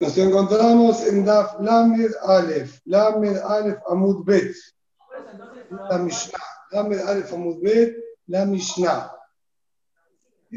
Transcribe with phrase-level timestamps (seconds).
[0.00, 4.54] Nos encontramos en Daf Lamed Aleph, Lamed Aleph Amud Bet,
[5.90, 6.38] la Mishnah,
[6.72, 9.12] Lamed Aleph Amud Bet, la Mishnah.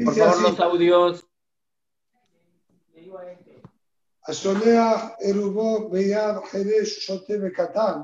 [0.04, 1.24] Por favor, los audios.
[4.28, 7.98] השולח עירובו ביד חירש שוטה וקטן,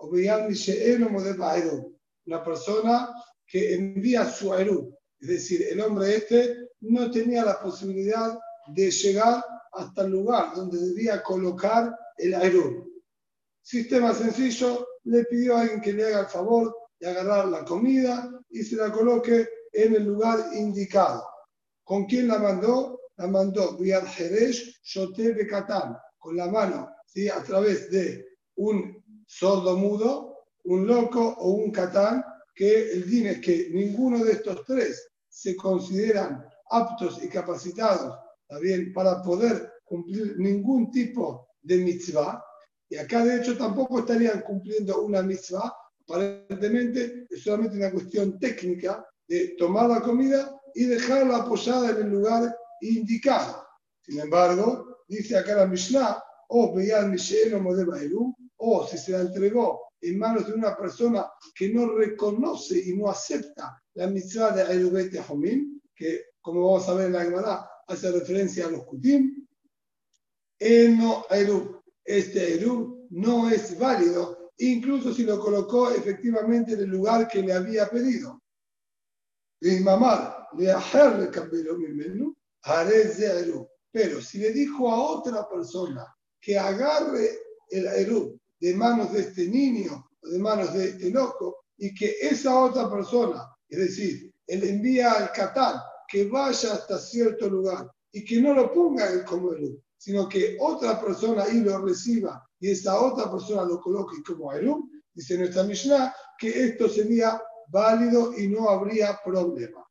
[0.00, 1.92] o ביד מי שאינו מודה בעירוב.
[2.28, 3.08] Una persona
[3.46, 8.36] que envía su erub, es decir, el hombre este no tenía la posibilidad
[8.68, 12.89] de llegar hasta el lugar donde debía colocar el aerón.
[13.61, 18.29] Sistema sencillo, le pidió a alguien que le haga el favor de agarrar la comida
[18.49, 21.23] y se la coloque en el lugar indicado.
[21.83, 22.99] ¿Con quién la mandó?
[23.17, 27.29] La mandó Biad Jerez Shote Bekatán, con la mano, ¿sí?
[27.29, 33.39] a través de un sordo mudo, un loco o un catán, que el din es
[33.39, 38.17] que ninguno de estos tres se consideran aptos y capacitados
[38.59, 38.91] bien?
[38.93, 42.43] para poder cumplir ningún tipo de mitzvah.
[42.89, 45.73] Y acá, de hecho, tampoco estarían cumpliendo una mitzvah.
[46.07, 52.09] Aparentemente es solamente una cuestión técnica de tomar la comida y dejarla apoyada en el
[52.09, 53.65] lugar indicado.
[54.01, 56.75] Sin embargo, dice acá la Mishnah, o
[58.63, 63.09] o si se la entregó en manos de una persona que no reconoce y no
[63.09, 68.11] acepta la mitzvah de Ayubet Homim, que como vamos a ver en la Gemara, hace
[68.11, 69.47] referencia a los kutim.
[70.59, 71.25] no
[72.03, 77.53] Este Erub no es válido, incluso si lo colocó efectivamente en el lugar que le
[77.53, 78.41] había pedido.
[83.93, 87.29] Pero si le dijo a otra persona que agarre
[87.69, 92.15] el Erub de manos de este niño o de manos de este loco y que
[92.21, 95.81] esa otra persona, es decir, él envía al Catán
[96.11, 100.57] que vaya hasta cierto lugar y que no lo ponga él como Elú, sino que
[100.59, 105.63] otra persona ahí lo reciba y esa otra persona lo coloque como Elú, dice nuestra
[105.63, 109.87] Mishnah que esto sería válido y no habría problema.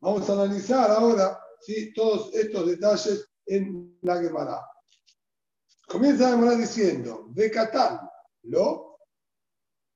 [0.00, 1.92] Vamos a analizar ahora ¿sí?
[1.92, 4.66] todos estos detalles en la Gemara.
[5.86, 8.00] Comienza la Gemara diciendo, Bekatán,
[8.44, 9.00] lo,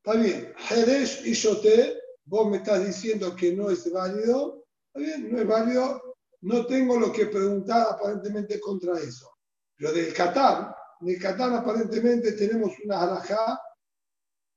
[0.04, 5.32] está bien, Jeresh y Shoté vos me estás diciendo que no es válido, está bien,
[5.32, 9.28] no es válido, no tengo lo que preguntar aparentemente contra eso.
[9.76, 13.60] Pero del Qatar, en el Qatar aparentemente tenemos una halajá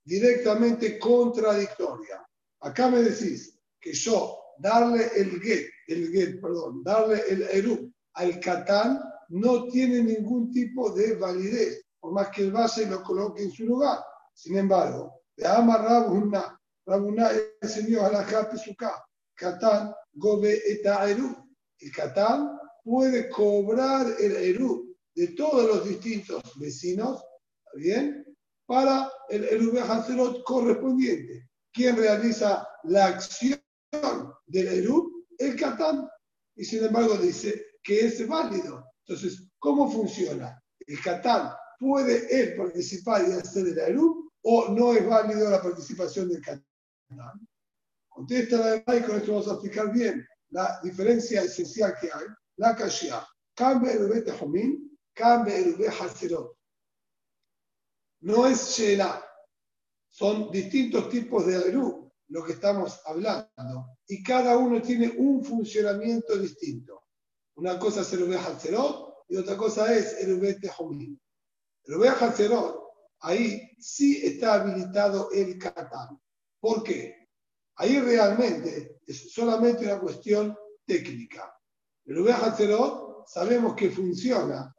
[0.06, 2.24] directamente contradictoria.
[2.60, 8.40] Acá me decís que yo darle el get, el get, perdón, darle el eru al
[8.40, 13.52] Catán no tiene ningún tipo de validez, por más que el base lo coloque en
[13.52, 13.98] su lugar.
[14.32, 19.04] Sin embargo, de amarrar una Rabuná enseñó a la Pesuká,
[19.36, 21.36] Catán gobe eta eru.
[21.80, 27.24] El Catán puede cobrar el eru de todos los distintos vecinos,
[27.76, 28.26] bien?
[28.66, 31.50] Para el eru Hazerot correspondiente.
[31.72, 33.62] ¿Quién realiza la acción
[34.46, 35.26] del eru?
[35.38, 36.08] El Catán.
[36.56, 38.86] Y sin embargo dice que es válido.
[39.06, 40.62] Entonces, ¿cómo funciona?
[40.80, 46.30] El Catán puede él participar y hacer el eru o no es válido la participación
[46.30, 46.73] del Catán.
[48.10, 52.26] Contesta la demás y con esto vamos a explicar bien la diferencia esencial que hay.
[52.58, 53.28] La Kashia.
[53.56, 56.58] Cambia el bebé Tehomín, cambia el Haserot.
[58.22, 59.24] No es Sheila.
[60.10, 63.98] Son distintos tipos de Eru lo que estamos hablando.
[64.08, 67.04] Y cada uno tiene un funcionamiento distinto.
[67.56, 71.20] Una cosa es el Haserot y otra cosa es el bebé Tehomín.
[71.86, 72.84] El Haserot,
[73.20, 76.20] ahí sí está habilitado el Katán.
[76.64, 77.28] ¿Por qué?
[77.76, 81.54] Ahí realmente es solamente una cuestión técnica.
[82.06, 84.74] El Hatzerot sabemos que funciona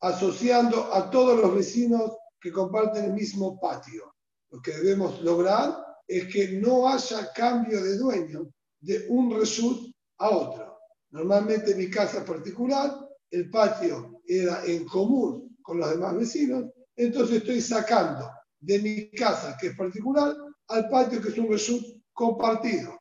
[0.00, 4.12] asociando a todos los vecinos que comparten el mismo patio.
[4.50, 5.78] Lo que debemos lograr
[6.08, 8.50] es que no haya cambio de dueño
[8.80, 10.80] de un result a otro.
[11.10, 16.64] Normalmente en mi casa particular, el patio era en común con los demás vecinos,
[16.96, 18.28] entonces estoy sacando
[18.64, 20.34] de mi casa, que es particular,
[20.68, 22.98] al patio, que es un reshut compartido.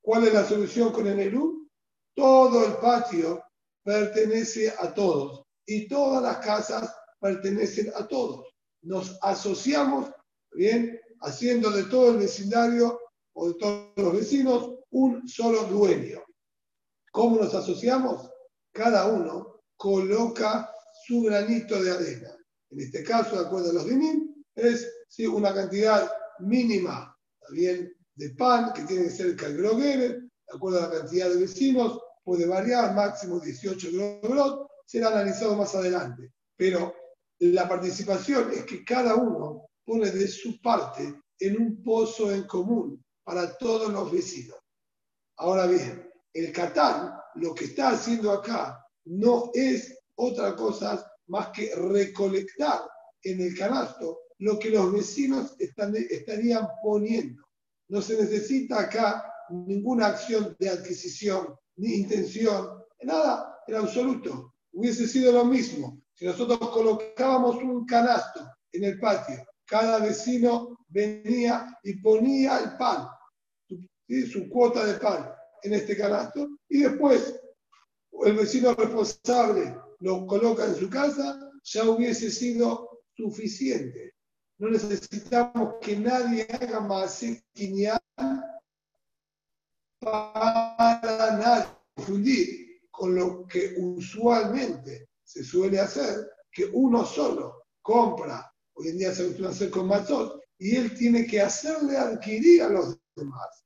[0.00, 1.68] ¿Cuál es la solución con el Nerú?
[2.14, 3.42] Todo el patio
[3.82, 8.54] pertenece a todos y todas las casas pertenecen a todos.
[8.82, 10.10] Nos asociamos,
[10.52, 12.98] bien, haciendo de todo el vecindario
[13.34, 16.22] o de todos los vecinos un solo dueño.
[17.10, 18.30] ¿Cómo nos asociamos?
[18.72, 20.70] Cada uno coloca
[21.06, 22.36] su granito de arena.
[22.70, 25.26] En este caso, de acuerdo a los dinim, es ¿sí?
[25.26, 26.10] una cantidad
[26.40, 27.12] mínima
[27.50, 31.98] bien, de pan que tiene ser el calgroguere, de acuerdo a la cantidad de vecinos,
[32.24, 36.32] puede variar, máximo 18 grogrot, será analizado más adelante.
[36.56, 36.94] Pero
[37.40, 43.04] la participación es que cada uno pone de su parte en un pozo en común
[43.24, 44.58] para todos los vecinos.
[45.38, 51.74] Ahora bien, el Catán lo que está haciendo acá no es otra cosa más que
[51.74, 52.82] recolectar
[53.22, 57.44] en el canasto lo que los vecinos estarían poniendo.
[57.88, 64.54] No se necesita acá ninguna acción de adquisición ni intención, nada, en absoluto.
[64.72, 68.40] Hubiese sido lo mismo si nosotros colocábamos un canasto
[68.72, 73.06] en el patio, cada vecino venía y ponía el pan,
[74.30, 75.30] su cuota de pan
[75.62, 77.40] en este canasto, y después
[78.24, 84.11] el vecino responsable lo coloca en su casa, ya hubiese sido suficiente.
[84.62, 87.20] No necesitamos que nadie haga más
[89.98, 91.66] para nadie
[91.96, 99.12] confundir con lo que usualmente se suele hacer, que uno solo compra, hoy en día
[99.12, 103.64] se a hacer con mazot, y él tiene que hacerle adquirir a los demás.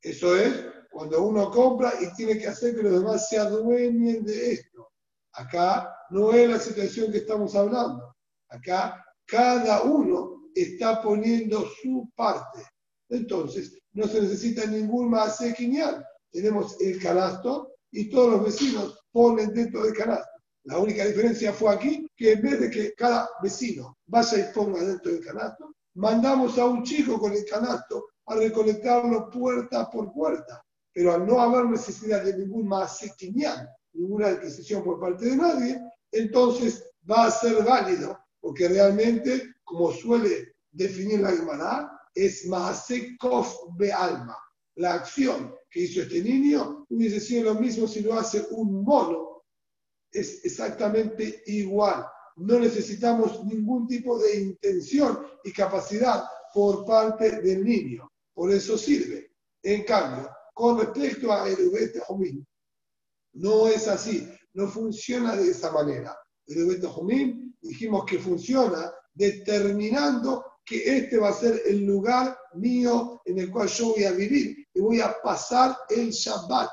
[0.00, 4.52] Eso es cuando uno compra y tiene que hacer que los demás se adueñen de
[4.52, 4.90] esto.
[5.32, 8.16] Acá no es la situación que estamos hablando.
[8.48, 12.60] Acá cada uno está poniendo su parte.
[13.08, 16.04] Entonces, no se necesita ningún más sequinial.
[16.30, 20.28] Tenemos el canasto y todos los vecinos ponen dentro del canasto.
[20.64, 24.82] La única diferencia fue aquí que en vez de que cada vecino vaya y ponga
[24.82, 30.64] dentro del canasto, mandamos a un chico con el canasto a recolectarlo puerta por puerta.
[30.92, 33.00] Pero al no haber necesidad de ningún más
[33.92, 35.80] ninguna adquisición por parte de nadie,
[36.10, 43.90] entonces va a ser válido, porque realmente, como suele definir la Gemara, es Maasekof be
[43.90, 44.36] alma.
[44.74, 49.44] La acción que hizo este niño hubiese sido lo mismo si lo hace un mono
[50.12, 52.04] es exactamente igual.
[52.36, 58.12] No necesitamos ningún tipo de intención y capacidad por parte del niño.
[58.34, 59.30] Por eso sirve.
[59.62, 61.70] En cambio, con respecto a el
[62.06, 62.46] Jumín,
[63.32, 64.28] no es así.
[64.52, 66.14] No funciona de esa manera.
[66.46, 73.38] El Jumín dijimos que funciona determinando que este va a ser el lugar mío en
[73.38, 76.70] el cual yo voy a vivir y voy a pasar el Shabbat.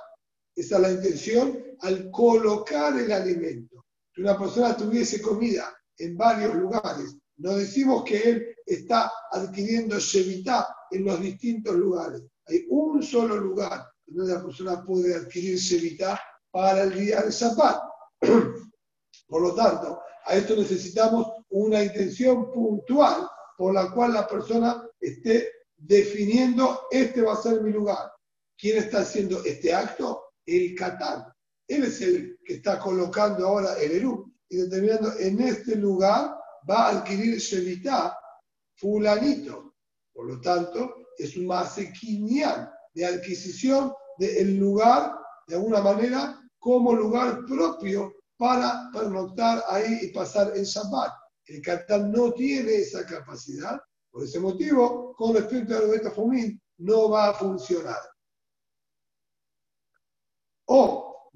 [0.56, 3.86] Esa es la intención al colocar el alimento.
[4.14, 10.68] Si una persona tuviese comida en varios lugares, no decimos que él está adquiriendo Shevitá
[10.92, 12.22] en los distintos lugares.
[12.48, 16.20] Hay un solo lugar donde la persona puede adquirir Shevitá
[16.52, 17.82] para el día de Shabbat.
[19.32, 25.50] Por lo tanto, a esto necesitamos una intención puntual por la cual la persona esté
[25.78, 28.12] definiendo, este va a ser mi lugar.
[28.58, 30.34] ¿Quién está haciendo este acto?
[30.46, 31.24] El Catán.
[31.66, 36.36] Él es el que está colocando ahora el Eru y determinando en este lugar
[36.70, 38.20] va a adquirir Shevitá
[38.76, 39.76] fulanito.
[40.12, 45.16] Por lo tanto, es un masequinial de adquisición del lugar,
[45.48, 51.14] de alguna manera, como lugar propio para pernoctar ahí y pasar el Shabbat.
[51.46, 53.80] El Qatar no tiene esa capacidad,
[54.10, 56.12] por ese motivo, con respecto al Beta
[56.80, 58.00] no va a funcionar.
[60.66, 61.30] O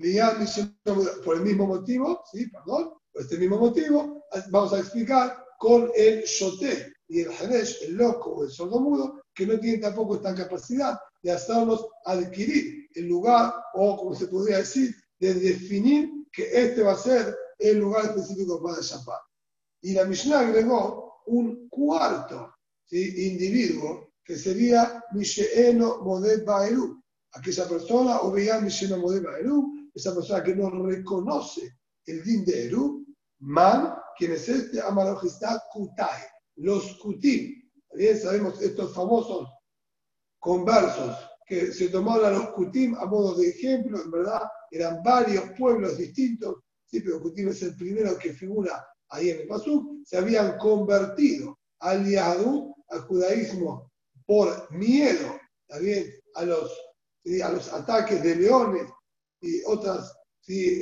[1.23, 2.49] por el mismo motivo, ¿sí?
[2.49, 7.97] Perdón, por este mismo motivo, vamos a explicar con el shoté y el haresh, el
[7.97, 13.53] loco o el sordomudo, que no tienen tampoco esta capacidad de hacernos adquirir el lugar,
[13.75, 18.61] o como se podría decir, de definir que este va a ser el lugar específico
[18.61, 19.21] para Shabbat.
[19.81, 22.53] Y la Mishnah agregó un cuarto
[22.91, 27.01] individuo que sería Misheeno Moded Baelu,
[27.31, 32.65] aquella persona, o veía Misheeno Moded Baelu, esa persona que no reconoce el din de
[32.65, 33.05] Eru,
[33.39, 36.21] man, quien es este, amarojista kutai,
[36.57, 37.61] los kutim.
[37.93, 39.47] Bien sabemos estos famosos
[40.39, 41.15] conversos
[41.47, 45.97] que se tomaron a los kutim a modo de ejemplo, en verdad eran varios pueblos
[45.97, 46.55] distintos,
[46.91, 52.09] pero kutim es el primero que figura ahí en el Pasuk, se habían convertido al
[52.09, 53.91] Yahadú, al judaísmo,
[54.25, 56.71] por miedo, también a los,
[57.43, 58.87] a los ataques de leones
[59.41, 60.81] y otras, sí,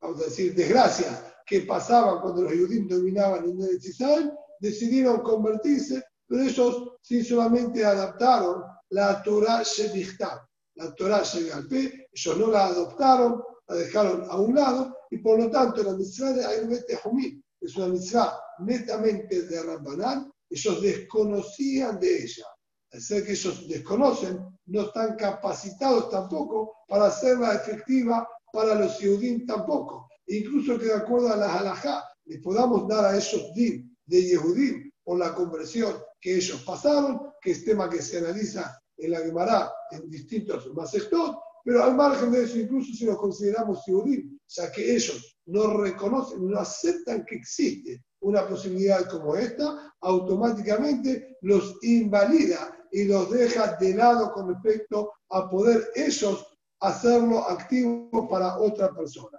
[0.00, 6.02] vamos a decir, desgracias que pasaban cuando los judíos dominaban en el Israel, decidieron convertirse,
[6.26, 10.40] pero ellos sí solamente adaptaron la Torah Shevichtab,
[10.74, 15.50] la Torah Shevichtab, ellos no la adoptaron, la dejaron a un lado, y por lo
[15.50, 22.22] tanto la mitzvah de Ayurved Humil es una mitzvah netamente de Rambanán, ellos desconocían de
[22.24, 22.46] ella
[22.92, 29.46] al ser que ellos desconocen, no están capacitados tampoco para hacerla efectiva para los Yehudim
[29.46, 30.08] tampoco.
[30.26, 34.90] incluso que de acuerdo a las halajá le podamos dar a esos din de Yehudim
[35.02, 39.72] por la conversión que ellos pasaron, que es tema que se analiza en la Gemara
[39.92, 44.94] en distintos masectot, pero al margen de eso, incluso si los consideramos Yehudim, ya que
[44.94, 53.04] ellos no reconocen, no aceptan que existe una posibilidad como esta, automáticamente los invalida y
[53.04, 56.46] los deja de lado con respecto a poder ellos
[56.80, 59.38] hacerlo activo para otra persona.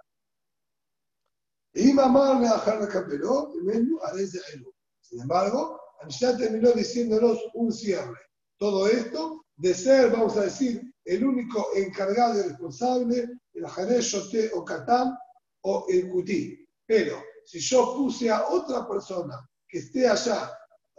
[5.00, 8.18] Sin embargo, ya terminó diciéndonos un cierre.
[8.58, 14.64] Todo esto de ser, vamos a decir, el único encargado y responsable, el Jaresh o
[14.64, 15.16] Katán
[15.62, 16.66] o el Kutí.
[16.86, 20.50] Pero si yo puse a otra persona que esté allá,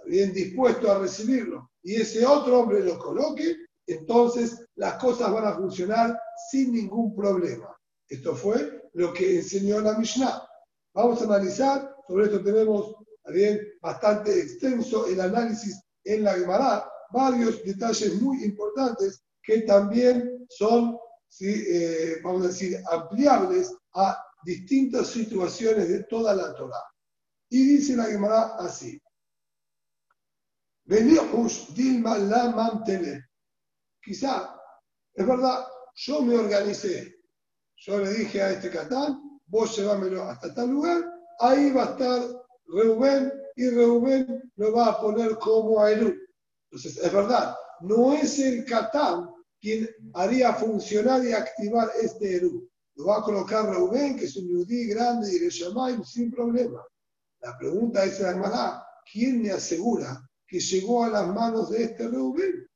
[0.05, 3.55] bien dispuesto a recibirlo, y ese otro hombre lo coloque,
[3.87, 6.19] entonces las cosas van a funcionar
[6.51, 7.75] sin ningún problema.
[8.07, 10.47] Esto fue lo que enseñó la Mishnah.
[10.93, 12.95] Vamos a analizar, sobre esto tenemos
[13.31, 20.97] bien, bastante extenso el análisis en la Gemara, varios detalles muy importantes que también son,
[21.39, 26.83] eh, vamos a decir, ampliables a distintas situaciones de toda la Torah.
[27.49, 28.99] Y dice la Gemara así.
[30.85, 32.83] Dilma la
[34.01, 34.55] Quizá,
[35.13, 37.15] es verdad, yo me organicé.
[37.77, 41.03] Yo le dije a este Catán, vos llevámelo hasta tal lugar,
[41.39, 42.21] ahí va a estar
[42.67, 46.15] Reuben y Reuben lo va a poner como a Elú.
[46.69, 49.29] Entonces, es verdad, no es el Catán
[49.59, 52.69] quien haría funcionar y activar este Elú.
[52.95, 56.81] Lo va a colocar Reuben, que es un yudí grande y le sin problema.
[57.41, 62.67] La pregunta es, hermana, ¿quién me asegura que llegó a las manos de este Reuben?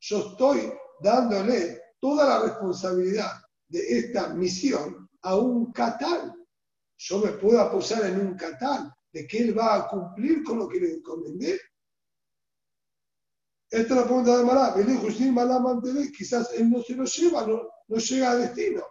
[0.00, 3.32] Yo estoy dándole toda la responsabilidad
[3.68, 6.34] de esta misión a un catal.
[6.96, 10.68] Yo me puedo apoyar en un catal de que él va a cumplir con lo
[10.68, 11.58] que le encomendé.
[13.74, 14.72] Esta es la pregunta de Mará.
[16.16, 18.84] Quizás él no se lo lleva, no, no llega a destino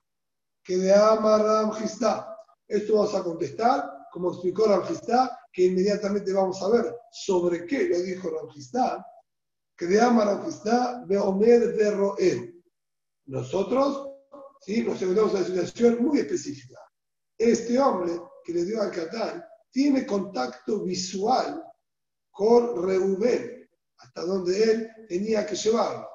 [0.61, 2.37] que de ama Ramjistá.
[2.67, 8.01] Esto vamos a contestar, como explicó Ramjistá, que inmediatamente vamos a ver sobre qué lo
[8.01, 9.05] dijo Ramjistá,
[9.77, 12.63] que de ama Ramjistá, Beomer de Roel.
[13.27, 14.09] Nosotros,
[14.59, 14.83] ¿sí?
[14.83, 16.79] nos encontramos en una situación muy específica.
[17.37, 21.63] Este hombre que le dio al Catán tiene contacto visual
[22.31, 23.62] con Reubén,
[24.03, 26.07] hasta donde él tenía que llevarlo.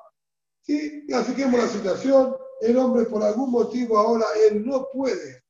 [0.62, 1.06] ¿Sí?
[1.14, 5.42] Así la situación, el hombre por algún motivo ahora él no puede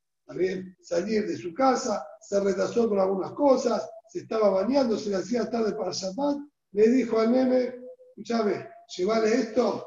[0.82, 5.48] salir de su casa, se retrasó con algunas cosas, se estaba bañando, se le hacía
[5.48, 6.38] tarde para Shabbat,
[6.72, 7.74] le dijo al nene,
[8.10, 9.86] escúchame, llévale esto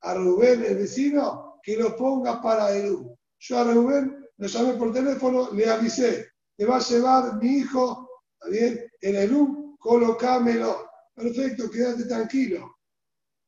[0.00, 3.16] a Rubén, el vecino, que lo ponga para Elú.
[3.38, 8.08] Yo a Rubén lo llamé por teléfono, le avisé, te va a llevar mi hijo,
[8.34, 8.80] ¿está bien?
[9.00, 10.91] El Elú, colocámelo.
[11.14, 12.78] Perfecto, quédate tranquilo,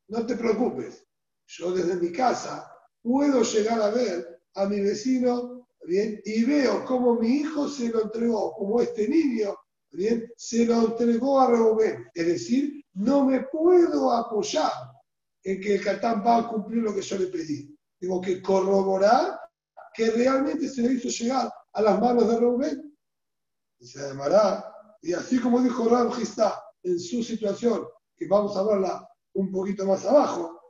[0.08, 1.06] no te preocupes.
[1.46, 2.70] Yo desde mi casa
[3.02, 5.68] puedo llegar a ver a mi vecino.
[5.86, 9.54] Y veo cómo mi hijo se lo entregó, como este niño,
[9.92, 10.32] ¿bien?
[10.34, 12.06] Se lo entregó a Reuben.
[12.14, 14.72] Es decir, no me puedo apoyar
[15.42, 17.78] en que el Catán va a cumplir lo que yo le pedí.
[18.00, 19.38] Tengo que corroborar
[19.92, 22.96] que realmente se le hizo llegar a las manos de Reuben.
[23.78, 24.64] Y se llamará,
[25.02, 26.10] y así como dijo Ram
[26.84, 27.84] en su situación,
[28.16, 30.60] que vamos a verla un poquito más abajo,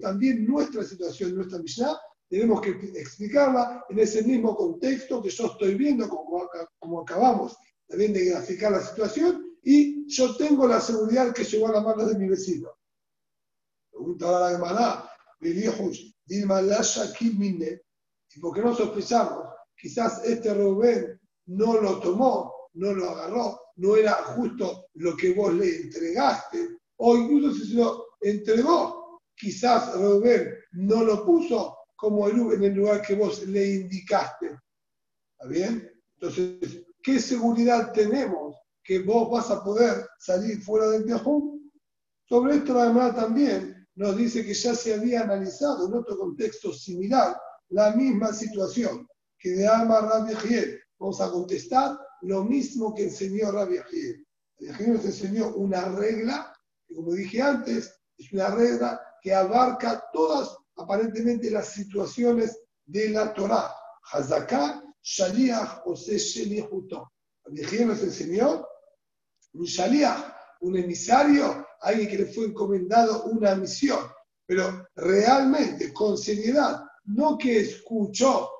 [0.00, 1.98] también nuestra situación, nuestra Mishnah,
[2.28, 6.48] tenemos que explicarla en ese mismo contexto que yo estoy viendo, como,
[6.78, 7.56] como acabamos
[7.88, 12.08] también de graficar la situación, y yo tengo la seguridad que llegó a las manos
[12.08, 12.70] de mi vecino.
[13.90, 15.10] Pregunta ahora la hermana,
[18.32, 19.44] ¿y por qué no sospechamos?
[19.76, 25.54] Quizás este Rubén no lo tomó, no lo agarró, no era justo lo que vos
[25.54, 29.20] le entregaste, o incluso si se lo entregó.
[29.34, 34.58] Quizás Rubén no lo puso como en el lugar que vos le indicaste.
[35.32, 35.90] ¿Está bien?
[36.18, 41.72] Entonces, ¿qué seguridad tenemos que vos vas a poder salir fuera del Tejún?
[42.28, 47.34] Sobre esto, además, también nos dice que ya se había analizado en otro contexto similar
[47.70, 49.08] la misma situación
[49.38, 50.78] que de Amar Rabbi Giel.
[50.98, 54.26] Vamos a contestar lo mismo que enseñó Rabbi Giel.
[54.60, 56.54] Rabbi nos enseñó una regla
[56.86, 63.32] que, como dije antes, es una regla que abarca todas, aparentemente, las situaciones de la
[63.32, 63.70] Torah.
[64.12, 67.12] Hazaká, Shaliach, o Shelichuto.
[67.46, 68.66] El nos enseñó
[69.52, 74.00] un Shaliach, un emisario, alguien que le fue encomendado una misión,
[74.46, 78.50] pero realmente, con seriedad, no que escuchó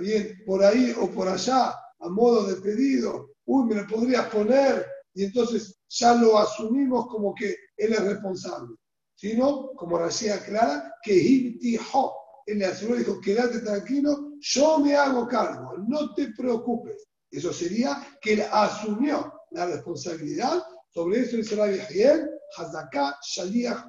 [0.00, 4.84] bien, por ahí o por allá, a modo de pedido, uy, me lo podrías poner,
[5.14, 8.76] y entonces ya lo asumimos como que él es responsable.
[9.14, 12.12] Sino, como decía Clara, que Hibtiho,
[12.46, 17.06] él le aseguró, dijo, quédate tranquilo, yo me hago cargo, no te preocupes.
[17.30, 20.62] Eso sería que él asumió la responsabilidad.
[20.90, 23.86] Sobre eso dice Rabbi Yahiel, Hazaká Shaliach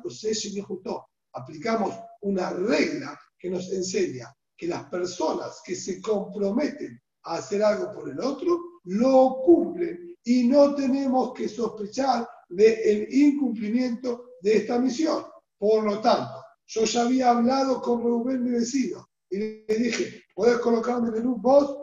[1.34, 8.10] Aplicamos una regla que nos enseña que las personas que se comprometen hacer algo por
[8.10, 15.26] el otro, lo cumplen y no tenemos que sospechar del incumplimiento de esta misión.
[15.58, 20.60] Por lo tanto, yo ya había hablado con Rubén, mi vecino, y le dije, ¿puedes
[20.60, 21.78] colocarme en un vos?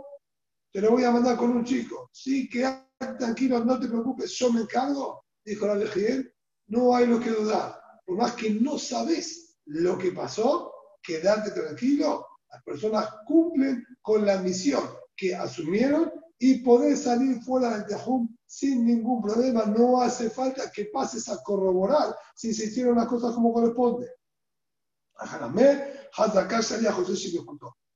[0.73, 2.11] Te lo voy a mandar con un chico.
[2.12, 5.25] Sí, quédate tranquilo, no te preocupes, yo me encargo.
[5.44, 6.32] Dijo la Legiel,
[6.68, 7.80] no hay lo que dudar.
[8.04, 12.26] Por más que no sabes lo que pasó, quédate tranquilo.
[12.52, 18.86] Las personas cumplen con la misión que asumieron y podés salir fuera del Tejum sin
[18.86, 19.66] ningún problema.
[19.66, 24.10] No hace falta que pases a corroborar si se hicieron las cosas como corresponde.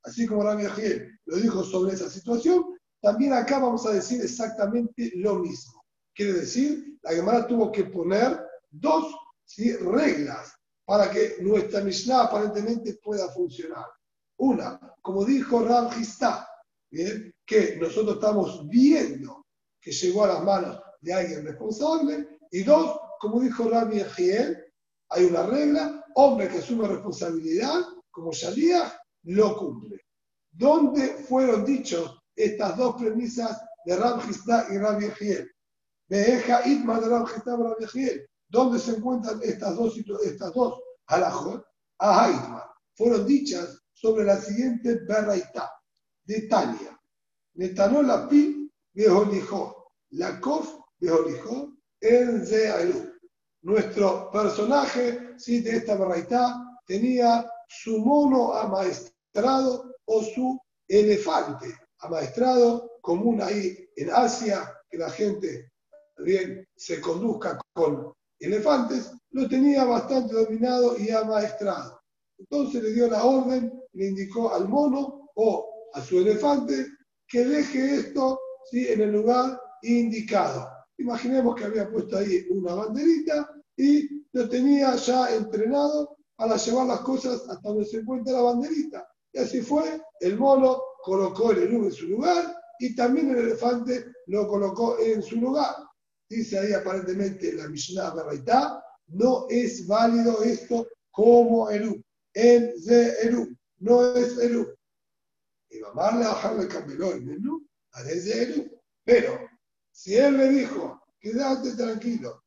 [0.03, 2.63] Así como Rabbi Ajiel lo dijo sobre esa situación,
[3.01, 5.83] también acá vamos a decir exactamente lo mismo.
[6.15, 8.39] Quiere decir, la Gemara tuvo que poner
[8.71, 9.15] dos
[9.81, 10.53] reglas
[10.85, 13.87] para que nuestra Mishnah aparentemente pueda funcionar.
[14.37, 16.47] Una, como dijo Rab Histá,
[17.47, 19.45] que nosotros estamos viendo
[19.81, 22.39] que llegó a las manos de alguien responsable.
[22.51, 24.65] Y dos, como dijo Rabbi Ejiel,
[25.11, 30.01] hay una regla, hombre que asume responsabilidad, como Shalíah, lo cumple.
[30.51, 34.23] ¿Dónde fueron dichos estas dos premisas de Rab
[34.71, 35.51] y Rabbi Ejiel?
[36.09, 38.27] Beeja Itma de Rab y Rabbi Ejiel.
[38.49, 41.65] ¿Dónde se encuentran estas dos, estas dos alajot?
[41.99, 45.71] A Fueron dichas sobre la siguiente berraitá
[46.25, 46.99] de Tania.
[47.55, 53.13] Netanol la pi dijo la kof dijo en Zeaelu.
[53.63, 63.41] Nuestro personaje sí, de esta barraitá tenía su mono amaestrado o su elefante amaestrado, común
[63.41, 65.71] ahí en Asia, que la gente
[66.19, 72.01] bien se conduzca con elefantes, lo tenía bastante dominado y amaestrado.
[72.39, 76.87] Entonces le dio la orden, le indicó al mono o a su elefante
[77.27, 78.39] que deje esto
[78.71, 78.89] ¿sí?
[78.89, 80.69] en el lugar indicado.
[80.99, 87.01] Imaginemos que había puesto ahí una banderita y lo tenía ya entrenado para llevar las
[87.01, 89.09] cosas hasta donde se encuentra la banderita.
[89.33, 94.05] Y así fue, el mono colocó el elú en su lugar y también el elefante
[94.27, 95.75] lo colocó en su lugar.
[96.29, 102.03] Dice ahí aparentemente la Mishnah Berraitá, no es válido esto como elú.
[102.33, 104.67] En de elú, no es elú.
[105.75, 107.41] Y mamá le bajarle el
[108.05, 108.71] desde
[109.05, 109.41] Pero
[109.91, 112.45] si él le dijo, quédate tranquilo,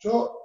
[0.00, 0.38] yo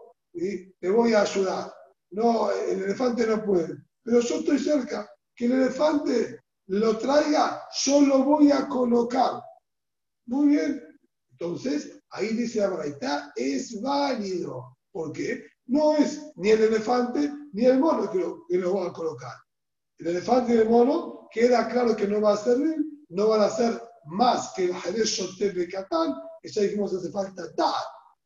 [0.79, 1.73] te voy a ayudar.
[2.11, 3.77] No, el elefante no puede.
[4.03, 5.09] Pero yo estoy cerca.
[5.35, 9.41] Que el elefante lo traiga, yo lo voy a colocar.
[10.27, 10.83] Muy bien.
[11.31, 14.77] Entonces, ahí dice Abraita, es válido.
[14.91, 18.93] porque No es ni el elefante ni el mono que lo, que lo va a
[18.93, 19.33] colocar.
[19.97, 22.75] El elefante y el mono queda claro que no va a servir,
[23.09, 27.43] no van a ser más que el Jerez de Catán, que ya dijimos hace falta
[27.55, 27.83] dar,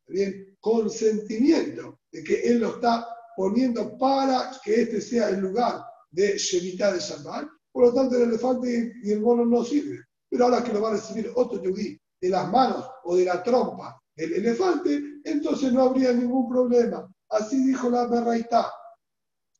[0.08, 6.38] bien, consentimiento de que él lo está poniendo para que este sea el lugar de
[6.38, 7.46] Shemitah de Shabbat.
[7.70, 10.02] Por lo tanto, el elefante y el mono no sirven.
[10.28, 13.42] Pero ahora que lo va a recibir otro yudí de las manos o de la
[13.42, 17.06] trompa del elefante, entonces no habría ningún problema.
[17.28, 18.72] Así dijo la Berraitá.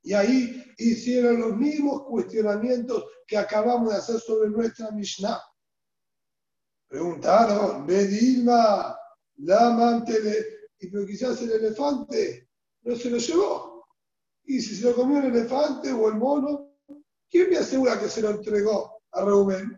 [0.03, 5.41] Y ahí hicieron los mismos cuestionamientos que acabamos de hacer sobre nuestra Mishnah.
[6.89, 8.97] Preguntaron, Bedilma,
[9.37, 10.47] la mantele,
[10.79, 12.49] y pero quizás el elefante
[12.83, 13.87] no se lo llevó.
[14.45, 16.77] Y si se lo comió el elefante o el mono,
[17.29, 19.77] ¿quién me asegura que se lo entregó a Reuben?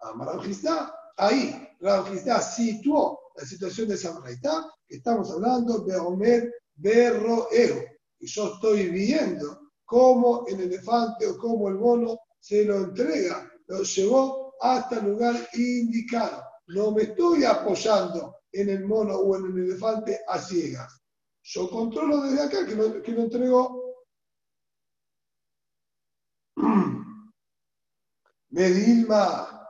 [0.00, 0.92] A Marajistá.
[1.16, 7.84] Ahí, Marajistá situó la situación de Samaraitá, que estamos hablando de Omer Berroeo
[8.18, 9.61] y yo estoy viendo
[9.92, 15.36] cómo el elefante o cómo el mono se lo entrega, lo llevó hasta el lugar
[15.52, 16.42] indicado.
[16.68, 20.98] No me estoy apoyando en el mono o en el elefante a ciegas.
[21.42, 24.06] Yo controlo desde acá que lo, que lo entregó.
[28.48, 29.68] Medilma,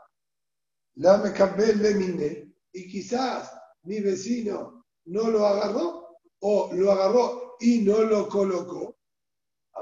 [0.95, 2.55] la le mine.
[2.73, 9.02] Y quizás mi vecino no lo agarró o lo agarró y no lo colocó.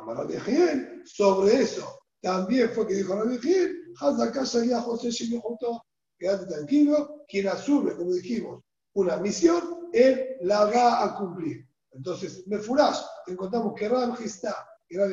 [0.00, 5.10] Amar Giel, sobre eso también fue que dijo Rabbi Giel, Hazaka salía José
[5.40, 5.82] junto.
[6.18, 11.66] Quédate tranquilo, quien asume, como dijimos, una misión, él la va a cumplir.
[11.92, 14.54] Entonces, Mefurash, encontramos que Ram Gistá
[14.88, 15.10] y Ram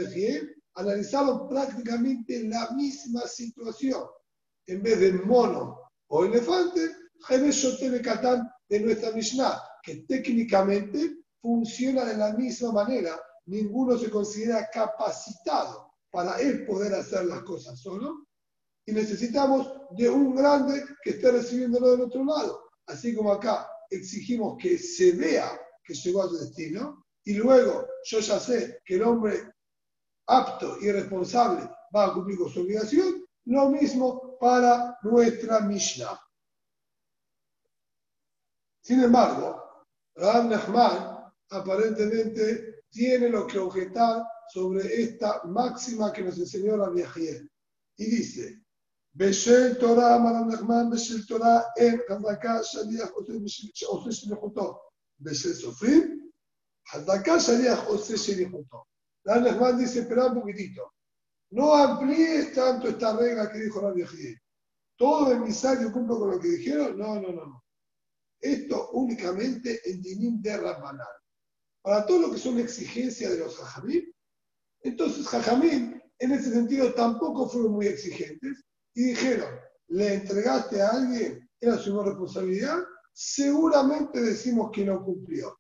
[0.76, 4.04] analizaron prácticamente la misma situación.
[4.66, 6.92] En vez de mono o elefante,
[7.26, 13.18] Jerez Katán de nuestra Mishnah, que técnicamente funciona de la misma manera.
[13.48, 18.28] Ninguno se considera capacitado para él poder hacer las cosas solo.
[18.86, 22.70] Y necesitamos de un grande que esté recibiéndolo del otro lado.
[22.86, 28.20] Así como acá exigimos que se vea que llegó a su destino, y luego yo
[28.20, 29.52] ya sé que el hombre
[30.28, 36.20] apto y responsable va a cumplir con su obligación, lo mismo para nuestra Mishnah.
[38.82, 44.24] Sin embargo, Ram Nachman aparentemente tiene lo que objetar
[44.54, 47.50] sobre esta máxima que nos enseñó la Viajiel.
[47.98, 48.62] Y dice,
[49.14, 54.82] Beshel Torah, Maram Nachman, Beshel Torah, en Hazaka, Shaliach, Ose Shelichuto,
[55.18, 56.32] Beshel Sofrim,
[56.94, 58.88] Hazaka, Shaliach, Ose Shelichuto.
[59.26, 60.94] Ram Nachman dice, espera un poquitito,
[61.52, 64.38] no amplíes tanto esta regla que dijo la Viajiel.
[64.98, 67.64] Todo emisario cumple con lo que dijeron, no, no, no, no.
[68.40, 71.08] Esto únicamente en Dinim de Rabbanal.
[71.88, 74.12] Para todo lo que son exigencias de los Jajamim,
[74.82, 81.50] entonces Jajamim en ese sentido tampoco fueron muy exigentes y dijeron, le entregaste a alguien,
[81.62, 82.80] era su responsabilidad,
[83.14, 85.58] seguramente decimos que no cumplió.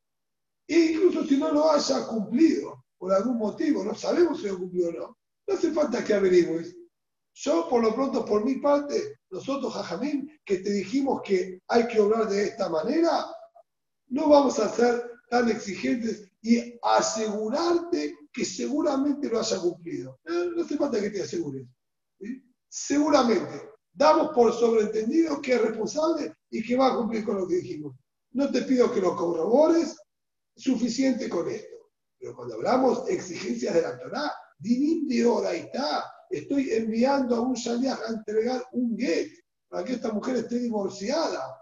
[0.67, 4.89] E incluso si no lo haya cumplido por algún motivo, no sabemos si lo cumplió
[4.89, 6.75] o no, no hace falta que averigües.
[7.35, 12.01] Yo, por lo pronto, por mi parte, nosotros, Jajamín, que te dijimos que hay que
[12.01, 13.27] obrar de esta manera,
[14.09, 20.19] no vamos a ser tan exigentes y asegurarte que seguramente lo haya cumplido.
[20.25, 21.67] Eh, no hace falta que te asegures.
[22.69, 23.69] Seguramente.
[23.91, 27.95] Damos por sobreentendido que es responsable y que va a cumplir con lo que dijimos.
[28.31, 29.97] No te pido que lo corrobores,
[30.55, 31.89] suficiente con esto.
[32.19, 37.53] Pero cuando hablamos exigencias de la Torah, divin de hora está estoy enviando a un
[37.53, 39.31] shaliach a entregar un get
[39.67, 41.57] para que esta mujer esté divorciada.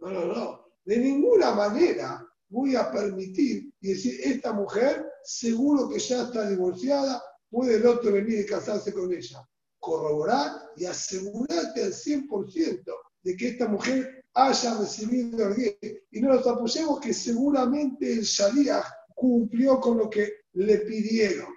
[0.00, 0.66] No, no, no.
[0.84, 7.22] De ninguna manera voy a permitir y decir, esta mujer seguro que ya está divorciada,
[7.48, 9.42] puede el otro venir y casarse con ella.
[9.78, 12.84] Corroborar y asegurarte al 100%
[13.22, 16.04] de que esta mujer haya recibido el get.
[16.10, 18.84] Y no nos apoyemos que seguramente el shaliach
[19.14, 21.48] cumplió con lo que le pidieron.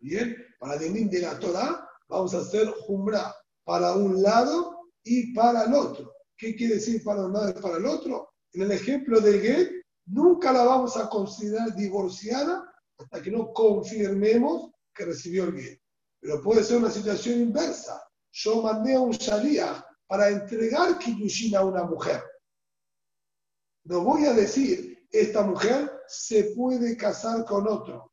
[0.00, 5.64] Bien, para el de la Torah vamos a hacer Jumra para un lado y para
[5.64, 6.12] el otro.
[6.36, 8.30] ¿Qué quiere decir para un lado y para el otro?
[8.52, 14.70] En el ejemplo de Get, nunca la vamos a considerar divorciada hasta que no confirmemos
[14.94, 15.80] que recibió el Get.
[16.20, 18.02] Pero puede ser una situación inversa.
[18.30, 22.22] Yo mandé a un Shaliach para entregar Kiddushin a una mujer.
[23.84, 28.12] No voy a decir, esta mujer se puede casar con otro.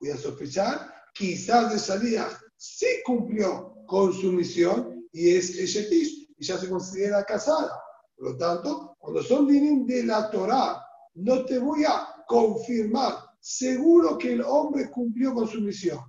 [0.00, 6.44] Voy a sospechar quizás de salida sí cumplió con su misión y es Eshetish y
[6.44, 7.80] ya se considera casada.
[8.16, 10.81] Por lo tanto, cuando son dinim de la Torah,
[11.14, 16.00] no te voy a confirmar seguro que el hombre cumplió con su misión.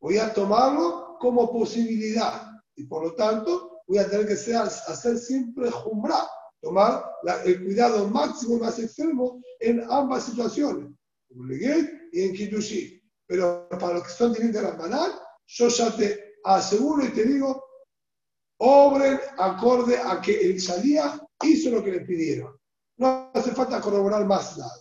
[0.00, 5.18] Voy a tomarlo como posibilidad y por lo tanto voy a tener que ser, hacer
[5.18, 6.28] siempre jumbra,
[6.60, 7.04] tomar
[7.44, 10.90] el cuidado máximo y más extremo en ambas situaciones,
[11.30, 13.02] en y en Kiddushi.
[13.26, 15.12] Pero para los que son de la banal,
[15.46, 17.64] yo ya te aseguro y te digo,
[18.58, 22.58] obren acorde a que el salía hizo lo que le pidieron.
[22.96, 24.72] No hace falta corroborar más nada.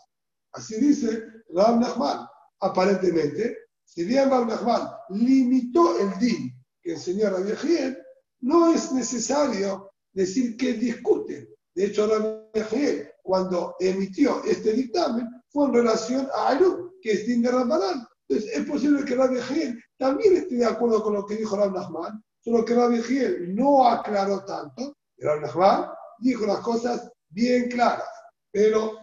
[0.53, 2.27] Así dice Ram Nachman.
[2.59, 7.97] Aparentemente, si bien Ram Nachman limitó el din que enseñó Yehiel,
[8.41, 11.49] no es necesario decir que discuten.
[11.75, 17.27] De hecho, Ram Yehiel, cuando emitió este dictamen, fue en relación a Aru, que es
[17.27, 18.05] din de Rambanán.
[18.27, 21.77] Entonces, es posible que Rabbi Giel también esté de acuerdo con lo que dijo Rabbi
[21.77, 24.97] Nachman, solo que Rabbi Giel no aclaró tanto.
[25.17, 28.09] Y Rabbi Nachman dijo las cosas bien claras,
[28.51, 28.99] pero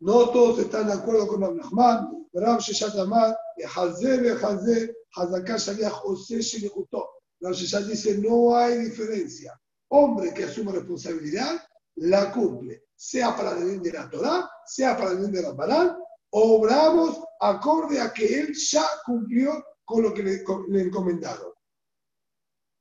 [0.00, 2.28] no todos están de acuerdo con Nachman.
[2.32, 3.36] Rabbi Sheshat Amar,
[3.76, 7.08] Hazé, Hazé, Hazaká Shaliach Ose Shelichutó.
[7.40, 9.58] Rabbi Sheshat dice, no hay diferencia.
[9.88, 11.60] Hombre que asume responsabilidad,
[11.96, 15.96] la cumple, sea para el bien de la Torah, sea para el bien de la
[16.30, 21.52] obramos acorde a que él ya cumplió con lo que le, le encomendaron.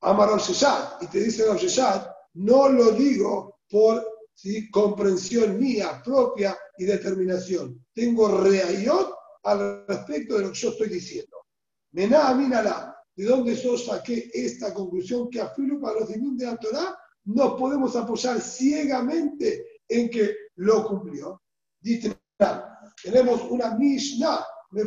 [0.01, 0.41] Amar al
[1.01, 4.08] y te dice al no lo digo por
[4.71, 7.85] comprensión mía propia y determinación.
[7.93, 11.37] Tengo reayot al respecto de lo que yo estoy diciendo.
[11.91, 16.55] Mená, mínala, ¿De dónde yo saqué esta conclusión que afirmo para los divinos de la
[16.55, 21.41] Torah no podemos apoyar ciegamente en que lo cumplió?
[21.81, 22.17] Dice,
[23.03, 24.83] tenemos una Mishnah, me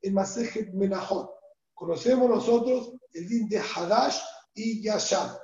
[0.00, 1.30] en Masejet Menahot.
[1.74, 4.18] Conocemos nosotros el din de Hadash
[4.54, 5.36] y Yasham.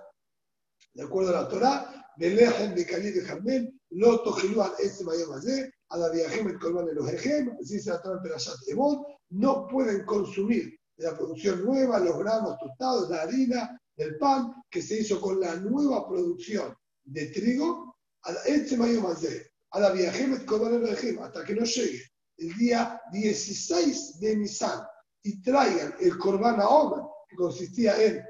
[0.94, 6.58] De acuerdo a la Torah, Jamel, lo tojilu al este mayamazé, a la viajem el
[6.58, 11.64] colman de los ejem, así se la Torah Perashat Emot, no pueden consumir la producción
[11.64, 16.74] nueva, los granos tostados, la harina, el pan, que se hizo con la nueva producción
[17.04, 22.02] de trigo, a la este mayamazé, a la viajem los ejem, hasta que no llegue
[22.38, 24.82] el día 16 de Nisan
[25.22, 28.22] y traigan el Corban Omer, que consistía en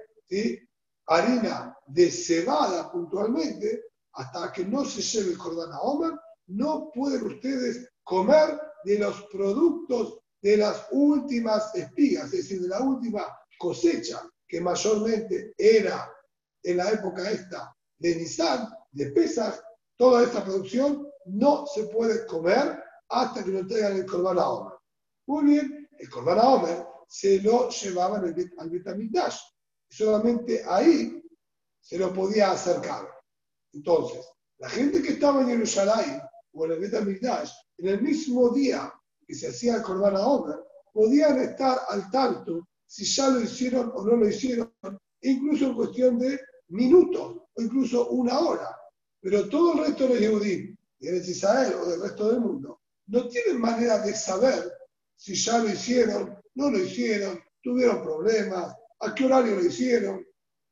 [1.07, 6.13] harina de cebada puntualmente, hasta que no se lleve el Corban Omer,
[6.49, 12.81] no pueden ustedes comer de los productos de las últimas espigas, es decir, de la
[12.81, 13.27] última
[13.59, 16.11] cosecha, que mayormente era
[16.63, 19.61] en la época esta de Nisan, de Pesach,
[19.97, 24.75] toda esta producción no se puede comer hasta que no traigan el Corban Omer.
[25.27, 28.25] Muy bien, el Corban Omer se lo llevaban
[28.59, 29.39] al Betamigdash.
[29.89, 31.23] Solamente ahí
[31.81, 33.09] se lo podía acercar.
[33.73, 34.27] Entonces,
[34.59, 36.21] la gente que estaba en Jerusalén
[36.53, 38.93] o en el Betamigdash, en el mismo día
[39.27, 40.57] que se hacía el Corban Omer,
[40.93, 44.73] podían estar al tanto si ya lo hicieron o no lo hicieron,
[45.21, 48.77] incluso en cuestión de minutos o incluso una hora.
[49.21, 53.29] Pero todo el resto de los judíos, de Israel o del resto del mundo, no
[53.29, 54.73] tienen manera de saber
[55.15, 60.25] si ya lo hicieron, no lo hicieron, tuvieron problemas, a qué horario lo hicieron,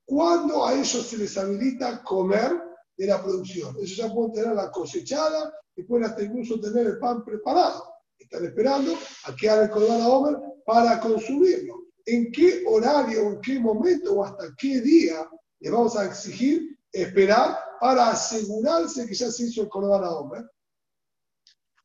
[0.05, 2.53] cuándo a ellos se les habilita comer
[2.97, 3.77] de la producción.
[3.77, 7.85] Ellos ya pueden tener la cosechada y pueden hasta incluso tener el pan preparado.
[8.19, 11.85] Están esperando a que haga el cordón a Homer para consumirlo.
[12.07, 15.29] ¿En qué horario, en qué momento o hasta qué día
[15.61, 20.45] le vamos a exigir esperar para asegurarse que ya se hizo el cordón a Homer?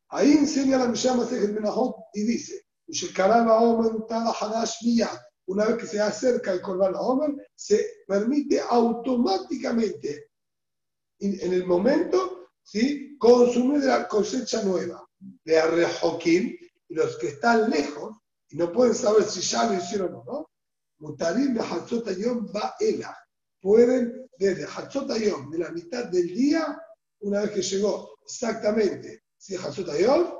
[0.08, 2.64] Ahí enseña la Mishnah Masechet Menahot y dice,
[5.50, 10.30] una vez que se acerca el Korban Omer, se permite automáticamente,
[11.18, 13.16] en el momento, ¿sí?
[13.18, 15.04] consumir la cosecha nueva
[15.44, 16.56] de Arrejoquín,
[16.88, 18.16] y los que están lejos
[18.48, 20.50] y no pueden saber si ya lo hicieron o no,
[20.98, 23.16] Mutarim de va Ela.
[23.60, 26.80] Pueden desde Hatzotayom, de la mitad del día,
[27.20, 30.32] una vez que llegó exactamente si es Hatzotayom,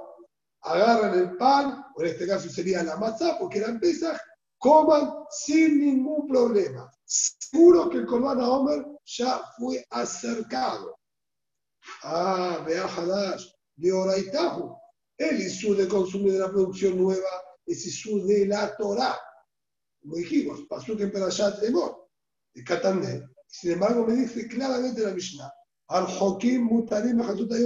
[0.62, 4.20] agarran el pan, o en este caso sería la matzá, porque eran pesas,
[4.60, 6.92] coman sin ningún problema.
[7.04, 10.98] Seguro que el Corban Homer ya fue acercado.
[12.02, 13.46] Ah, vea Hadash,
[13.76, 14.76] de Oraitahu.
[15.16, 17.28] El Isú de consumir de la producción nueva
[17.66, 19.18] es Isú de la Torah.
[20.00, 22.08] Como dijimos, pasó que Perashat Emor,
[22.54, 23.24] de Katandel.
[23.46, 25.52] Sin embargo, me dice claramente la Mishnah.
[25.88, 27.20] Al Jokim Mutarim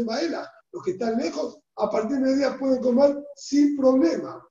[0.06, 0.50] Baela.
[0.72, 4.42] Los que están lejos a partir de día pueden comer sin problema.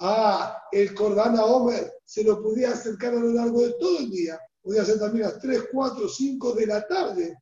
[0.00, 4.38] Ah, el Cordana Homer se lo podía acercar a lo largo de todo el día.
[4.62, 7.38] Podía ser también a las 3, 4, 5 de la tarde.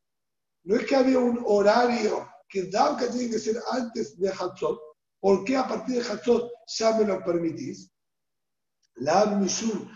[0.63, 4.79] No es que había un horario que que tiene que ser antes de Hatzot.
[5.19, 7.89] ¿Por qué a partir de Hatzot ya me lo permitís?
[8.95, 9.87] La Mishum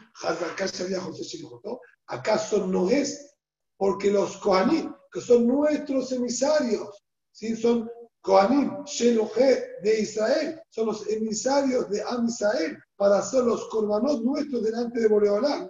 [2.08, 3.36] ¿Acaso no es
[3.78, 7.56] porque los Kohanim, que son nuestros emisarios, ¿sí?
[7.56, 7.90] son
[8.26, 14.64] Kohanim, Shelohe de Israel, son los emisarios de Am Israel para hacer los korbanot nuestros
[14.64, 15.70] delante de Boreolán.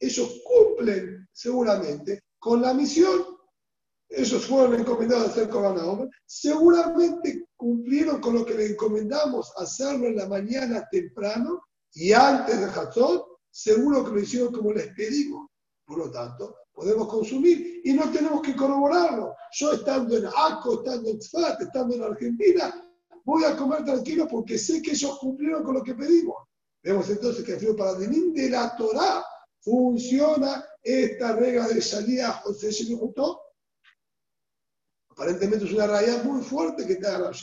[0.00, 3.26] Ellos cumplen seguramente con la misión.
[4.08, 6.08] Ellos fueron encomendados a hacer korbanot.
[6.24, 11.60] Seguramente cumplieron con lo que le encomendamos hacerlo en la mañana temprano
[11.92, 13.26] y antes de Hatzot.
[13.50, 15.46] Seguro que lo hicieron como les pedimos.
[15.84, 19.34] Por lo tanto, podemos consumir y no tenemos que corroborarlo.
[19.52, 22.74] Yo estando en Aco, estando en Tzfat, estando en Argentina,
[23.24, 26.36] voy a comer tranquilo porque sé que ellos cumplieron con lo que pedimos.
[26.82, 29.24] Vemos entonces que el para venir de la Torah
[29.60, 33.40] funciona esta regla de salida José Shemihutó.
[35.10, 37.34] Aparentemente es una realidad muy fuerte que te da Rav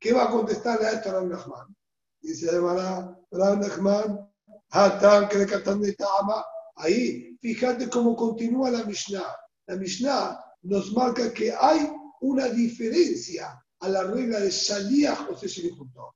[0.00, 1.76] ¿Qué va a contestarle a esto Rav Nachman?
[2.20, 4.28] Dice Rav Nachman,
[4.70, 6.44] Hatan que de de Tama,
[6.76, 9.36] Ahí, fíjate cómo continúa la Mishnah.
[9.66, 16.14] La Mishnah nos marca que hay una diferencia a la regla de Shaliach José Shelichutó.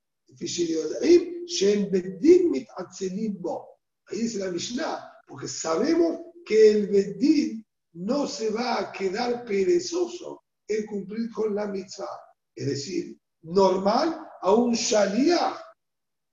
[4.10, 10.42] Ahí dice la Mishnah, porque sabemos que el Bedín no se va a quedar perezoso
[10.66, 12.20] en cumplir con la mitzvah.
[12.54, 15.58] Es decir, normal a un Shaliach.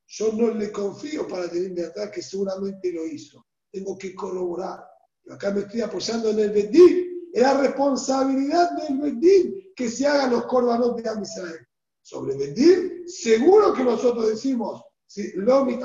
[0.07, 3.45] Yo no le confío para tener de atrás que seguramente lo hizo.
[3.71, 4.86] Tengo que corroborar.
[5.30, 7.30] acá me estoy apoyando en el Bedín.
[7.34, 11.67] Es la responsabilidad del Bedín que se hagan los corbanos de Amisrael.
[12.01, 15.82] Sobre Bedín, seguro que nosotros decimos, si Lomit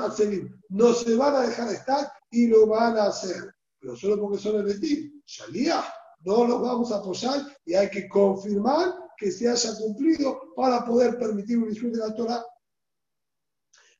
[0.69, 3.53] no se van a dejar estar y lo van a hacer.
[3.79, 5.21] Pero solo porque son el Bedín.
[5.25, 5.83] Shalíah,
[6.23, 11.17] no los vamos a apoyar y hay que confirmar que se haya cumplido para poder
[11.17, 12.45] permitir un disfrute de la Torah.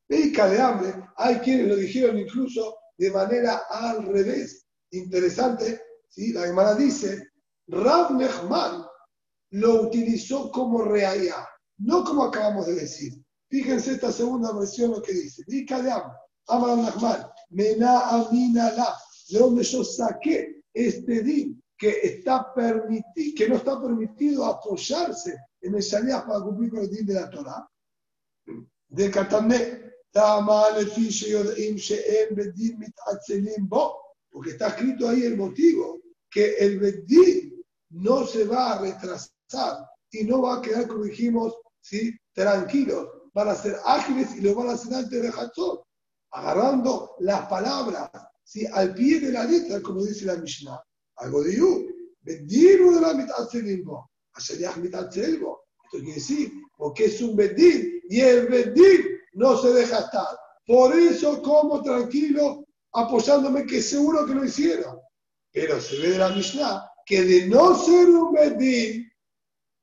[0.10, 4.68] Médica de hambre, hay quienes lo dijeron incluso de manera al revés.
[4.92, 6.34] Interesante, ¿sí?
[6.34, 7.32] la Gemara dice,
[7.68, 8.86] Rab Nechman
[9.54, 11.48] lo utilizó como reaya,
[11.80, 13.14] no como acabamos de decir.
[13.50, 15.44] Fíjense esta segunda versión lo que dice.
[15.48, 15.66] De
[19.40, 25.82] donde yo saqué este din que, está permitido, que no está permitido apoyarse en el
[25.82, 27.68] Shaliach para cumplir con el din de la Torah.
[28.90, 29.10] De
[33.06, 33.56] Katané,
[34.32, 40.24] porque está escrito ahí el motivo, que el Bedín no se va a retrasar y
[40.24, 42.16] no va a quedar, como dijimos, ¿sí?
[42.34, 45.84] tranquilos, van a ser ágiles y lo van a hacer antes de Hatzot,
[46.32, 48.10] agarrando las palabras
[48.44, 48.66] ¿sí?
[48.72, 50.82] al pie de la letra, como dice la Mishnah.
[51.18, 51.88] Algo de Yu,
[52.22, 55.28] Bedín de la mitad Esto
[55.92, 60.38] quiere decir, porque es un Bedín y el Bedín no se deja estar.
[60.66, 65.00] Por eso como tranquilo, apoyándome que seguro que lo hicieron.
[65.52, 69.12] Pero se ve de la Mishnah que de no ser un Bedín,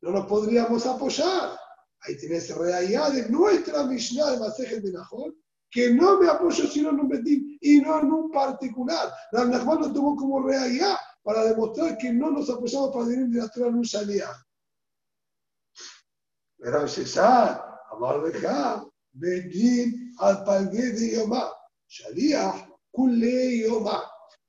[0.00, 1.58] no nos podríamos apoyar.
[2.00, 5.34] Ahí tenés realidad de nuestra Mishnah de Masejet de Nahor,
[5.70, 9.12] que no me apoyo sino en un Bedín y no en un particular.
[9.32, 13.38] La Nahor lo tomó como realidad para demostrar que no nos apoyamos para venir de
[13.40, 14.32] la Torah un Shaliah.
[16.56, 18.22] Pero César, Amar
[19.18, 21.50] Bedín al palgué de Yomá.
[21.88, 24.02] Shaliach Kule Yomá.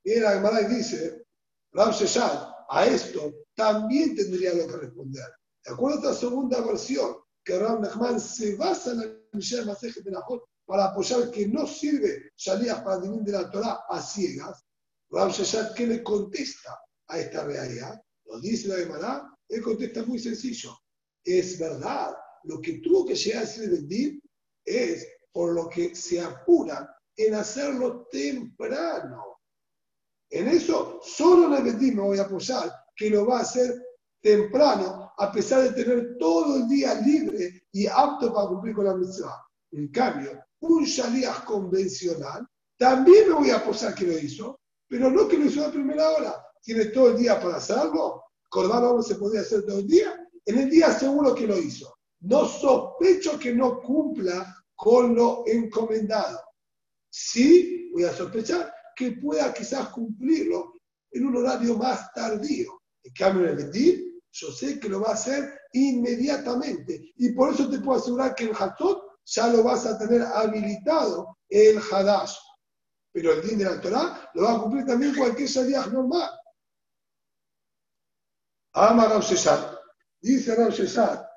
[0.04, 1.24] Y la Gemara dice,
[1.72, 5.24] Ram Sheshad, a esto también tendría que responder.
[5.64, 10.04] De acuerdo a esta segunda versión, que Ram Nachman se basa en la Mishnah Masejet
[10.04, 14.64] de Najot para apoyar que no sirve Shaliach para el de la Torah a ciegas,
[15.10, 16.78] Ram Sheshad, ¿qué le contesta
[17.08, 18.00] a esta realidad?
[18.26, 20.78] Lo dice la Gemara, él contesta muy sencillo.
[21.24, 24.22] Es verdad, lo que tuvo que llegar a ser Bedín
[24.64, 29.40] es por lo que se apuran en hacerlo temprano.
[30.30, 33.74] En eso solo en el voy a apoyar que lo va a hacer
[34.22, 38.94] temprano, a pesar de tener todo el día libre y apto para cumplir con la
[38.94, 39.30] misión.
[39.72, 42.46] En cambio, un shaliach convencional,
[42.78, 46.10] también me voy a apoyar que lo hizo, pero no que lo hizo a primera
[46.10, 46.34] hora.
[46.62, 48.22] Tiene todo el día para hacerlo.
[48.48, 50.14] Cordano se podía hacer todo el día.
[50.44, 56.40] En el día seguro que lo hizo no sospecho que no cumpla con lo encomendado.
[57.08, 60.74] Sí, voy a sospechar que pueda quizás cumplirlo
[61.10, 62.80] en un horario más tardío.
[63.02, 67.12] En cambio, en el yo sé que lo va a hacer inmediatamente.
[67.16, 71.38] Y por eso te puedo asegurar que en Hatzot ya lo vas a tener habilitado
[71.48, 72.36] el Hadash.
[73.12, 76.30] Pero el din de la Torah lo va a cumplir también cualquier Shaliach normal.
[78.72, 79.24] Ama Rav
[80.20, 81.29] Dice Rav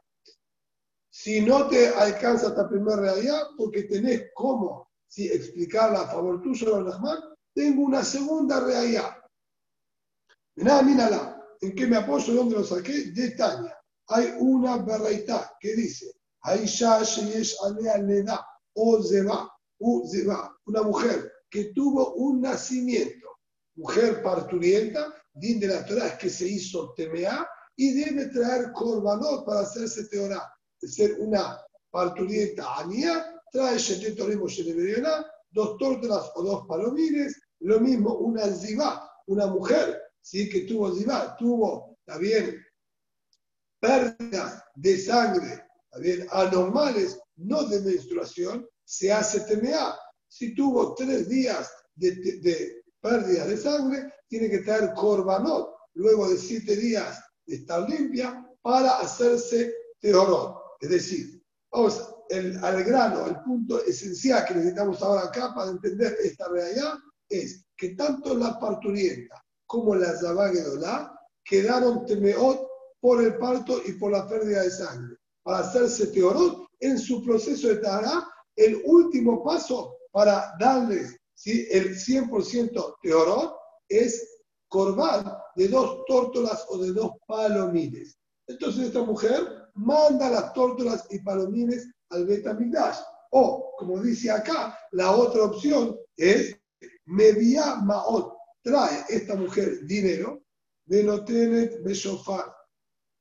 [1.13, 6.84] si no te alcanza esta primera realidad, porque tenés cómo si explicarla a favor tuyo,
[6.84, 7.19] Rahman,
[7.54, 9.15] tengo una segunda realidad.
[10.56, 11.39] Nada, mírala.
[11.62, 12.34] ¿En qué me apoyo?
[12.34, 13.12] ¿Dónde lo saqué?
[13.12, 13.78] De Tania.
[14.08, 16.15] Hay una verdad que dice,
[18.73, 18.99] o
[19.78, 20.10] u
[20.65, 23.28] una mujer que tuvo un nacimiento,
[23.76, 29.60] mujer parturienta, din de la Torah que se hizo temea y debe traer korbanot para
[29.60, 30.49] hacerse teorá
[30.84, 31.58] de ser una
[31.91, 33.78] parturienta anía, trae
[35.52, 40.50] dos tórtolas o dos palomines, lo mismo una zibá, una mujer, ¿sí?
[40.50, 42.62] que tuvo zibá, tuvo también
[43.80, 49.98] pérdidas de sangre, también anormales, no de menstruación, se hace TMA.
[50.27, 52.12] Si tuvo tres días de,
[52.42, 58.46] de pérdida de sangre, tiene que traer corbanot, luego de siete días de estar limpia,
[58.62, 60.62] para hacerse teorot.
[60.84, 62.13] Es decir, vamos
[62.62, 66.96] al grano, el punto esencial que necesitamos ahora acá para entender esta realidad
[67.29, 72.67] es que tanto la parturienta como la Zabagedolá quedaron temeot
[73.00, 75.15] por el parto y por la pérdida de sangre.
[75.42, 78.27] Para hacerse teorot en su proceso de Tahara,
[78.58, 81.65] el último paso para darles ¿sí?
[81.71, 83.56] el 100% teorot
[83.88, 88.17] es corbar de dos tórtolas o de dos palomines.
[88.48, 92.98] Entonces esta mujer manda las tórtolas y palomines al Betamigdash.
[93.32, 96.56] O, como dice acá, la otra opción es
[97.06, 100.44] me vía maot, trae esta mujer dinero,
[100.86, 102.54] me lo tiene shofar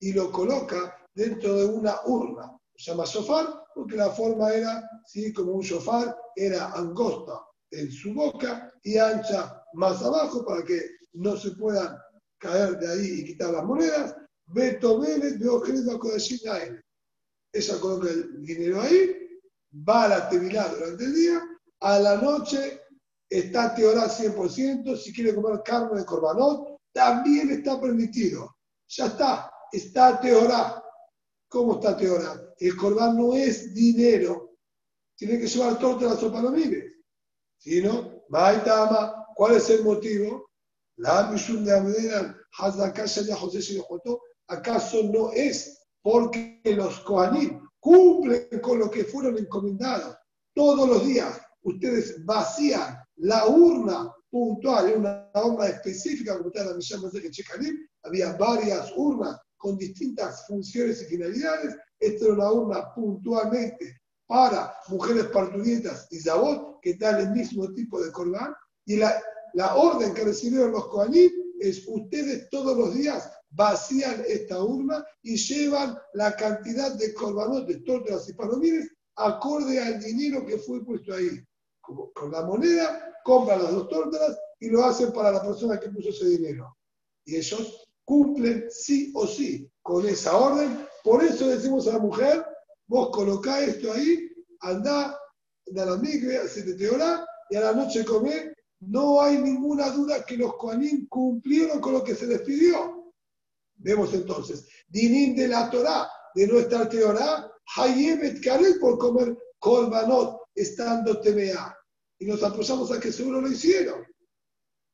[0.01, 2.57] y lo coloca dentro de una urna.
[2.77, 7.41] Se llama shofar porque la forma era, sí, como un shofar, era angosta
[7.71, 10.81] en su boca y ancha más abajo para que
[11.15, 11.97] no se puedan
[12.39, 14.17] caer de ahí y quitar las monedas.
[14.47, 15.63] Beto Vélez, veo
[17.55, 19.41] Ella coloca el dinero ahí,
[19.89, 21.43] va a la tevilá durante el día,
[21.81, 22.81] a la noche
[23.29, 28.57] está teorá 100%, si quiere comer carne de corbanot, también está permitido.
[28.89, 30.83] Ya está, está teorá.
[31.49, 32.41] ¿Cómo está teorá?
[32.59, 34.57] El corbán no es dinero.
[35.17, 36.93] Tiene que llevar torta a las sopalomines.
[37.59, 40.51] Si no, Maitama, ¿cuál es el motivo?
[40.97, 43.63] La misión de Abdenan, José
[44.53, 50.15] ¿Acaso no es porque los Kohanim cumplen con lo que fueron encomendados
[50.55, 51.41] todos los días?
[51.63, 58.35] Ustedes vacían la urna puntual, una urna específica, como está la Mishnah de Chekalim, había
[58.35, 61.75] varias urnas con distintas funciones y finalidades.
[61.99, 68.03] Esta era una urna puntualmente para mujeres parturientas y zabot, que dan el mismo tipo
[68.03, 68.55] de corbán.
[68.85, 69.15] Y la,
[69.55, 75.37] la orden que recibieron los Kohanim es ustedes todos los días vacían esta urna y
[75.37, 81.15] llevan la cantidad de corbanot, de tortas y palomines acorde al dinero que fue puesto
[81.15, 81.43] ahí.
[81.81, 86.11] Con la moneda compran las dos tortas y lo hacen para la persona que puso
[86.11, 86.77] ese dinero.
[87.25, 90.87] Y ellos cumplen sí o sí con esa orden.
[91.05, 92.45] Por eso decimos a la mujer,
[92.87, 94.31] vos colocá esto ahí,
[94.61, 95.19] andá,
[95.69, 98.55] andá a la migre, hacete teorá, y a la noche comé.
[98.81, 103.02] No hay ninguna duda que los Koanim cumplieron con lo que se les pidió.
[103.83, 111.21] Vemos entonces, Dinim de la Torah, de nuestra teorá, Hayemet Karel por comer Korbanot, estando
[111.21, 111.77] TVA
[112.19, 114.05] y nos apoyamos a que seguro lo hicieron.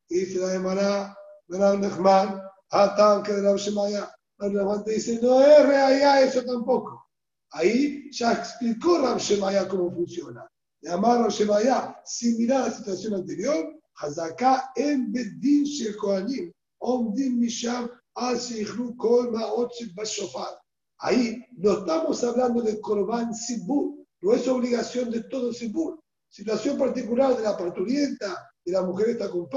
[0.08, 1.18] Y dice la Gemara,
[1.48, 7.06] Rav Nechman, Atan, que de Rav Shemaya, Rav te dice, no es real eso tampoco.
[7.50, 10.48] Ahí ya explicó Rav Shemaya cómo funciona.
[10.80, 17.90] Llamar Rav Shemaya, sin mirar la situación anterior, Hazaká en Bedin Shel Kohanim, Omdim Misham,
[21.00, 27.36] Ahí no estamos hablando de Korban Sibur, no es obligación de todo Sibur situación particular
[27.36, 29.48] de la parturienta, de la mujer está con.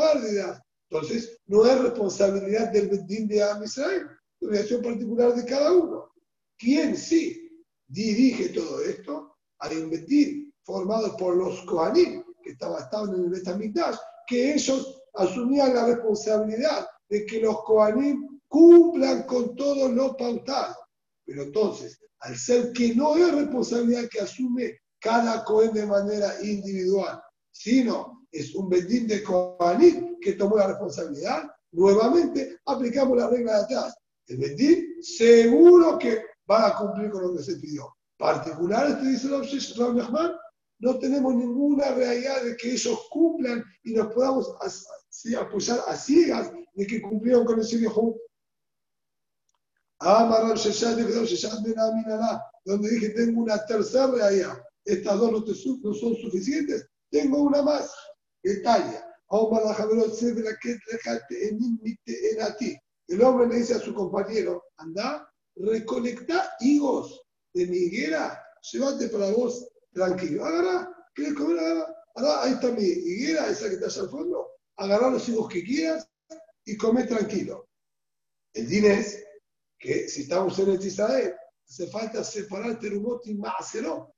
[0.89, 4.07] Entonces, no es responsabilidad del Bedín de Am Israel,
[4.41, 6.12] obligación particular de cada uno.
[6.57, 7.49] ¿Quién sí
[7.88, 9.36] dirige todo esto?
[9.59, 13.97] Hay un Bedín formado por los Kohanim, que estaban en el Betamigdash,
[14.28, 20.76] que ellos asumían la responsabilidad de que los Kohanim cumplan con todo lo pautado.
[21.26, 27.22] Pero entonces, al ser que no es responsabilidad que asume cada Cohen de manera individual,
[27.49, 33.64] sino es un bendín de Kohanim que tomó la responsabilidad, nuevamente aplicamos la regla de
[33.64, 33.95] atrás.
[34.28, 37.95] El bendín seguro que va a cumplir con lo que se pidió.
[38.18, 40.34] Particular, este dice Rav Nachman,
[40.80, 44.54] no tenemos ninguna realidad de que ellos cumplan y nos podamos
[45.39, 48.18] apoyar a ciegas de que cumplieron con ese viejo.
[50.04, 50.56] Amar
[52.66, 57.93] donde dije tengo una tercera realidad estas dos no, son suficientes, tengo una más.
[58.43, 59.06] Italia.
[63.08, 67.22] El hombre le dice a su compañero, anda, recolecta higos
[67.54, 70.45] de mi higuera, llévate para vos tranquilo.
[70.45, 71.60] Agarra, ¿quieres comer?
[71.60, 72.43] Agarra.
[72.43, 74.47] ahí está mi higuera, esa que está allá al fondo.
[74.78, 76.08] Agarra los higos que quieras
[76.66, 77.70] y come tranquilo.
[78.54, 79.24] El din es
[79.82, 81.34] que si estamos en el Israel,
[81.67, 84.13] hace falta separar terumot y macerot.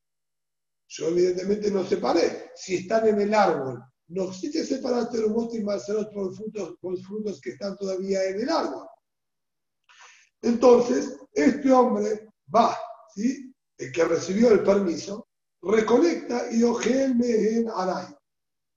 [0.89, 2.51] Yo evidentemente no separé.
[2.53, 7.39] Si están en el árbol, no existe separar terumot y macerot por frutos, por frutos
[7.39, 8.85] que están todavía en el árbol.
[10.41, 12.77] Entonces, este hombre va,
[13.15, 13.55] ¿sí?
[13.77, 15.29] el que recibió el permiso,
[15.61, 18.13] recolecta y ojelme en aray.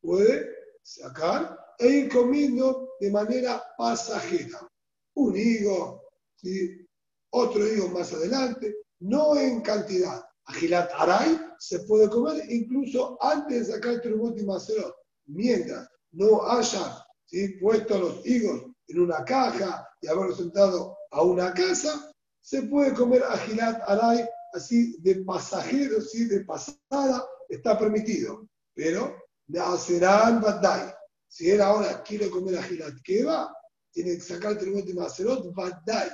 [0.00, 0.48] Puede
[0.82, 4.60] sacar e ir comiendo de manera pasajera.
[5.14, 6.05] Un higo,
[6.46, 6.86] ¿sí?
[7.30, 10.24] otro higo más adelante, no en cantidad.
[10.46, 14.94] Agilat Aray se puede comer incluso antes de sacar el tribut y macerot.
[15.26, 17.04] Mientras no haya
[17.60, 23.24] puesto los higos en una caja y haberlos sentado a una casa, se puede comer
[23.24, 28.48] Agilat Aray así de pasajero, así de pasada, está permitido.
[28.72, 29.16] Pero
[29.48, 30.94] de Aserán Badai.
[31.28, 32.94] Si él ahora quiere comer Agilat
[33.26, 33.52] va
[33.90, 36.10] tiene que sacar el tribut y macerot, Badai.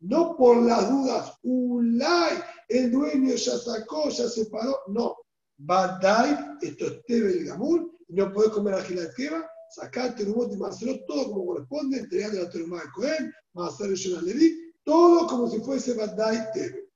[0.00, 2.38] No por las dudas, Ulay
[2.68, 4.80] el dueño ya sacó, ya separó.
[4.88, 5.16] No.
[5.58, 11.02] Badai, esto es Tebel Gamur, y no puedes comer ajilat keva, sacate terumot y hacerlo
[11.06, 15.94] todo como corresponde, entregando la terumá de Cohen, hacer el Levi, todo como si fuese
[15.94, 16.90] Badai Tebe.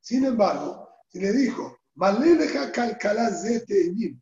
[0.00, 4.12] Sin embargo, si le dijo, Maleleja calcalá zete mi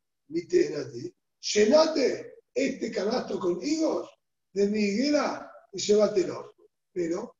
[1.41, 4.09] llenate este canasto con higos
[4.53, 6.55] de mi higuera y llévatelo.
[6.93, 7.37] Pero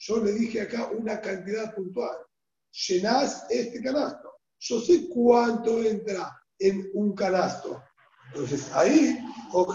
[0.00, 2.16] yo le dije acá una cantidad puntual.
[2.88, 4.32] Llenás este canasto.
[4.58, 7.82] Yo sé cuánto entra en un canasto.
[8.28, 9.18] Entonces ahí,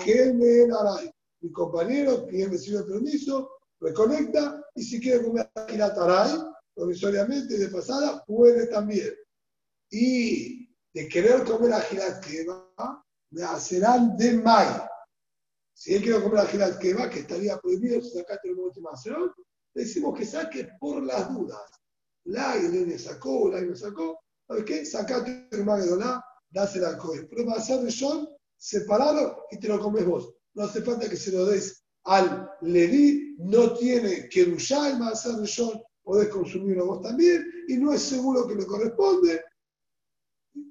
[0.05, 1.11] en Aray.
[1.41, 6.39] Mi compañero, quien recibe el permiso, reconecta y si quiere comer Aray,
[6.73, 9.13] provisoriamente de pasada, puede también.
[9.91, 14.67] Y de querer comer ajilat va me hacerán de may.
[15.73, 18.89] Si él quiere comer ajilat va que estaría prohibido si sacaste el último
[19.75, 21.61] decimos que saque por las dudas.
[22.23, 24.19] La le sacó, la me sacó.
[24.47, 24.85] ¿Sabes qué?
[24.85, 27.27] Sacate el magdolá, dásela al coger.
[27.29, 30.33] Pero va a ser de John separado y te lo comes vos.
[30.53, 35.33] No hace falta que se lo des al Leví, no tiene que luchar el hacer
[35.33, 39.43] de John, podés consumirlo vos también, y no es seguro que le corresponde.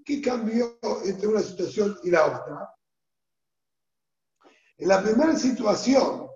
[0.05, 2.71] ¿Qué cambió entre una situación y la otra?
[4.79, 6.29] En la primera situación,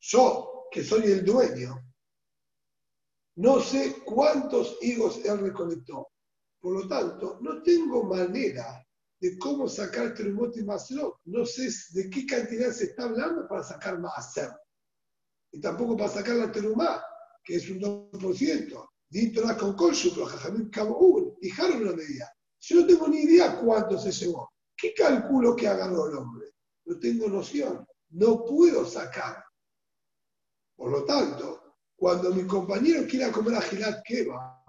[0.00, 1.83] yo, que soy el dueño,
[3.36, 6.08] no sé cuántos higos él recolectó.
[6.60, 8.86] Por lo tanto, no tengo manera
[9.20, 11.20] de cómo sacar Terumot y Maserot.
[11.24, 14.50] No sé de qué cantidad se está hablando para sacar Maser.
[15.52, 17.02] Y tampoco para sacar la Terumá,
[17.42, 18.88] que es un 2%.
[19.08, 22.32] Dito la con pero Jajamín Kaboul, fijaron una medida.
[22.60, 24.50] Yo no tengo ni idea cuánto se llevó.
[24.76, 26.54] ¿Qué calculo que agarró el hombre?
[26.86, 27.86] No tengo noción.
[28.10, 29.44] No puedo sacar.
[30.76, 31.63] Por lo tanto,
[31.96, 34.62] cuando mi compañero quiera comer a Gilat Keba,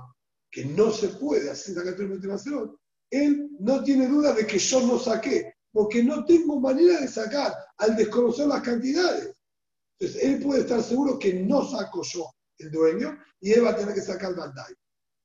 [0.51, 4.99] que no se puede hacer sacar Maserot, él no tiene duda de que yo no
[4.99, 9.36] saqué, porque no tengo manera de sacar al desconocer las cantidades.
[9.99, 13.76] Entonces, él puede estar seguro que no saco yo, el dueño, y él va a
[13.76, 14.73] tener que sacar el bandai.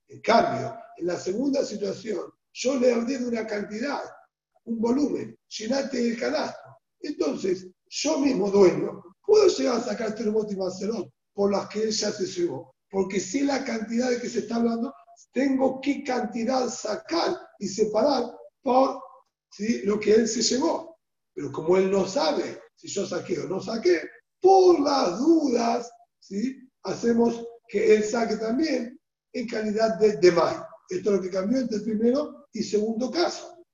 [0.09, 4.03] En cambio, en la segunda situación, yo le de una cantidad,
[4.64, 6.76] un volumen, llenate el canasto.
[7.01, 11.11] Entonces, yo mismo dueño, puedo llegar a sacar terremoto y Barcelona
[11.41, 14.57] por las que él ya se llevó, porque sé la cantidad de que se está
[14.57, 14.93] hablando,
[15.32, 18.24] tengo qué cantidad sacar y separar
[18.61, 19.03] por
[19.84, 20.99] lo que él se llevó.
[21.32, 24.03] Pero como él no sabe si yo saqué o no saqué,
[24.38, 26.59] por las dudas, ¿sí?
[26.82, 29.01] hacemos que él saque también
[29.32, 30.57] en calidad de demay.
[30.91, 33.64] Esto es lo que cambió entre el primero y segundo caso.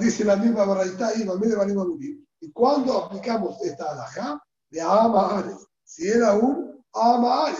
[0.00, 1.26] dice la misma Baraita y
[2.40, 4.40] ¿Y cuándo aplicamos esta alajá?
[4.70, 7.56] De Ama Si era un Ama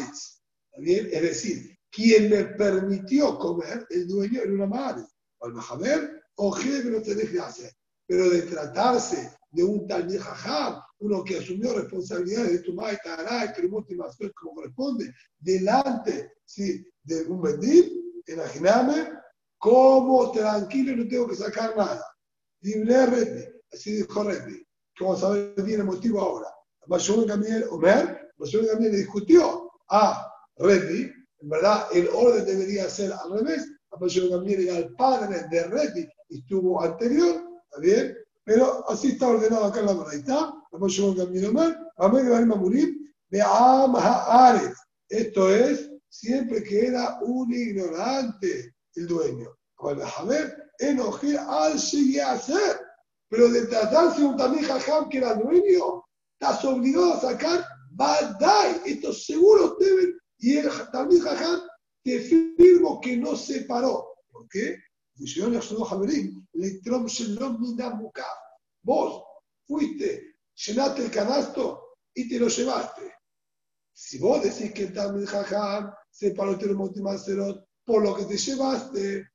[0.79, 1.09] bien?
[1.13, 5.05] Es decir, quien me permitió comer, el dueño era una madre.
[5.41, 7.73] Al Mahaber, o no te deje hacer.
[8.07, 12.99] Pero de tratarse de un tal Jajam, uno que asumió responsabilidades de tu madre,
[13.89, 16.87] y más como corresponde, delante ¿sí?
[17.03, 17.95] de un bendito,
[18.27, 19.13] imagíname
[19.59, 22.05] cómo tranquilo no tengo que sacar nada.
[22.61, 24.63] Libre así dijo Redmi,
[24.95, 26.49] que vamos a el motivo ahora.
[26.87, 31.11] Bayón Gamliel Omer, Bayón Gamliel le discutió a Redmi,
[31.41, 33.67] en verdad el orden debería ser al revés,
[33.99, 38.17] Bayón Gamliel era el padre de Redmi y estuvo anterior, ¿está bien?
[38.45, 41.77] Pero así está ordenado acá en la Baraita, Bayón Gamliel Omer,
[42.25, 44.77] de Barim Amurim, de Haaretz.
[45.09, 49.51] Esto es siempre que era un ignorante el dueño.
[49.79, 52.81] A ver, enojé al hacer,
[53.29, 56.05] pero de tratarse un también jajam que era dueño,
[56.39, 58.83] estás obligado a sacar Badai.
[58.85, 61.61] Estos seguros deben, y el también jajam
[62.03, 64.07] te firmo que no se paró.
[64.31, 64.77] ¿Por qué?
[68.83, 69.25] Vos
[69.67, 73.15] fuiste, llenaste el canasto y te lo llevaste.
[73.93, 79.27] Si vos decís que el Talmud Jajam se paró el por lo que te llevaste,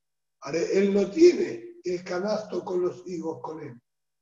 [0.53, 3.81] él no tiene el canasto con los higos con él.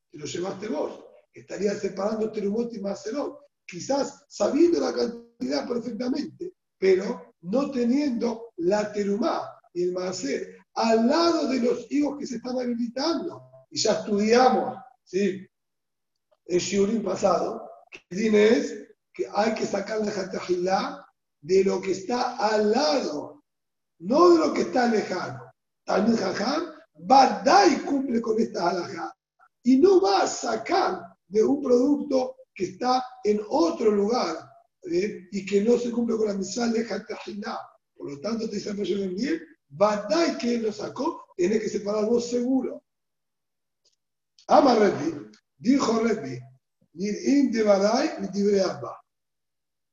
[0.10, 1.09] Te lo llevaste vos.
[1.34, 3.40] Estarías separando Terumot y Macerot.
[3.66, 11.48] Quizás sabiendo la cantidad perfectamente, pero no teniendo la Terumá y el Macer al lado
[11.48, 13.44] de los higos que se están habilitando.
[13.70, 15.46] Y ya estudiamos, ¿sí?
[16.46, 21.06] El Shiurim pasado, que tiene es que hay que sacar la Jatahilá
[21.42, 23.44] de lo que está al lado,
[24.00, 25.52] no de lo que está lejano.
[25.86, 26.80] También Jajam
[27.72, 29.14] y cumple con esta halajá
[29.64, 34.36] y no va a sacar de un producto que está en otro lugar
[34.92, 35.28] ¿eh?
[35.32, 37.58] y que no se cumple con la misal de Jatahilá.
[37.96, 42.30] Por lo tanto, te dice el bien, Badai que lo sacó, tiene que separar vos
[42.30, 42.84] seguro.
[44.48, 46.40] Ama Rebbi, dijo Rebbi,
[46.94, 49.00] Nir'im de Badai y Abba.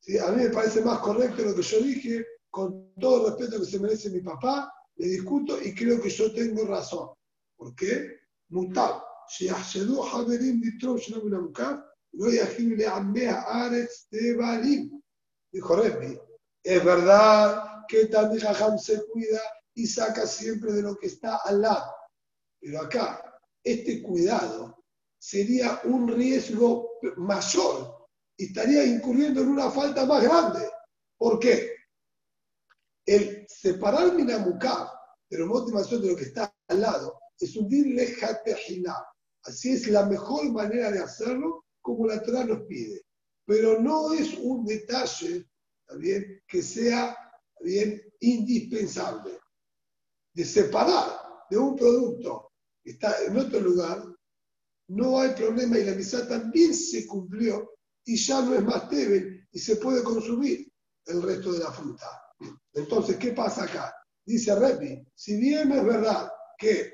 [0.00, 0.18] ¿Sí?
[0.18, 3.70] A mí me parece más correcto lo que yo dije, con todo el respeto que
[3.70, 7.10] se merece mi papá, le discuto y creo que yo tengo razón.
[7.56, 8.20] ¿Por qué?
[8.48, 9.02] Mutab.
[9.27, 11.71] שיחשדו חברים לתרום שלא מן המוכר,
[12.13, 15.01] לא יכינו לעמי הארץ תבלים.
[15.53, 16.17] Dijo Rebbi,
[16.63, 19.41] es verdad que Tandi Jajam se cuida
[19.73, 21.93] y saca siempre de lo que está al lado.
[22.61, 23.21] Pero acá,
[23.63, 24.83] este cuidado
[25.19, 30.69] sería un riesgo mayor y estaría incurriendo en una falta más grande.
[31.17, 31.75] ¿Por qué?
[33.05, 34.87] El separar Minamukab
[35.29, 38.95] de la motivación de lo que está al lado es un dilejatejina.
[39.46, 43.02] Así es la mejor manera de hacerlo, como la Torah nos pide.
[43.44, 45.46] Pero no es un detalle
[45.86, 47.16] también que sea
[47.60, 49.38] bien indispensable.
[50.34, 51.18] De separar
[51.48, 54.04] de un producto que está en otro lugar,
[54.88, 57.70] no hay problema y la misa también se cumplió
[58.04, 60.70] y ya no es más débil y se puede consumir
[61.06, 62.06] el resto de la fruta.
[62.72, 63.94] Entonces, ¿qué pasa acá?
[64.24, 66.92] Dice Repi, si bien es verdad que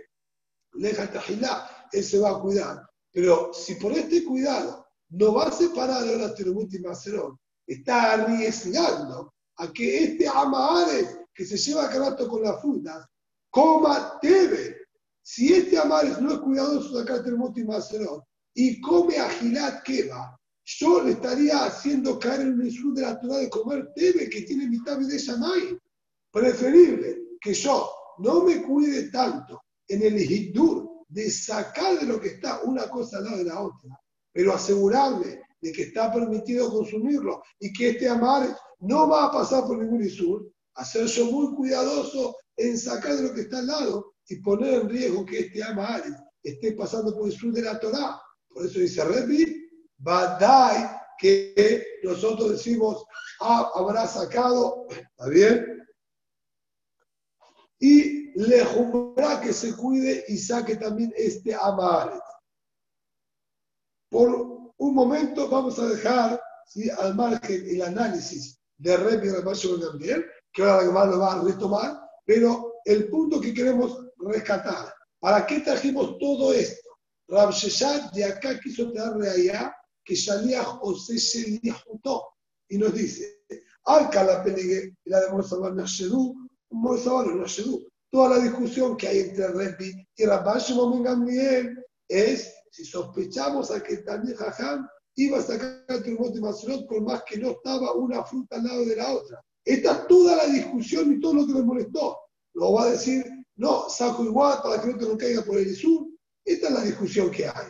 [0.74, 5.52] Leja Tajilá, él se va a cuidar, pero si por este cuidado no va a
[5.52, 11.90] separar a la Terumut y Macerón, está arriesgando a que este Amares que se lleva
[11.90, 13.06] carato con las frutas
[13.50, 14.76] coma tebe.
[15.22, 18.22] Si este Amares no es cuidadoso de acá Terumut y Macerón
[18.54, 23.50] y come agilat va yo le estaría haciendo caer en el de la Torah de
[23.50, 25.76] comer tebe que tiene mitad de Shamay.
[26.30, 30.81] Preferible que yo no me cuide tanto en el hidur
[31.12, 34.00] de sacar de lo que está una cosa al lado de la otra,
[34.32, 39.64] pero asegurarme de que está permitido consumirlo y que este amar no va a pasar
[39.66, 44.14] por ningún isur, hacer yo muy cuidadoso en sacar de lo que está al lado
[44.26, 46.02] y poner en riesgo que este amar
[46.42, 48.20] esté pasando por el sur de la Torah.
[48.48, 53.04] Por eso dice Repi, Badai, que nosotros decimos,
[53.40, 55.81] ah, habrá sacado, ¿está bien?
[57.82, 62.22] Y le jumbra que se cuide y saque también este Amaret.
[64.08, 66.88] Por un momento vamos a dejar ¿sí?
[66.88, 72.00] al margen el análisis de Rebbe y Rabacho Gabriel, que ahora lo va a retomar,
[72.24, 76.88] pero el punto que queremos rescatar, ¿para qué trajimos todo esto?
[77.26, 77.52] Rab
[78.12, 79.74] de acá quiso traerle allá
[80.04, 82.28] que Shaliach Ose Sheliachutó.
[82.68, 83.42] Y nos dice,
[83.86, 86.41] Alca la pelegue, la de Morsabar Nashedu,
[86.72, 87.86] Morsabar Nashedu.
[88.10, 93.98] Toda la discusión que hay entre Rebbi y Rabbash Gamliel es si sospechamos a que
[93.98, 98.56] también Jajam iba a sacar Turmot y Maserot por más que no estaba una fruta
[98.56, 99.40] al lado de la otra.
[99.64, 102.18] Esta es toda la discusión y todo lo que me molestó.
[102.54, 103.24] Lo va a decir,
[103.56, 106.06] no, saco igual para que no te no caiga por el sur.
[106.44, 107.68] Esta es la discusión que hay.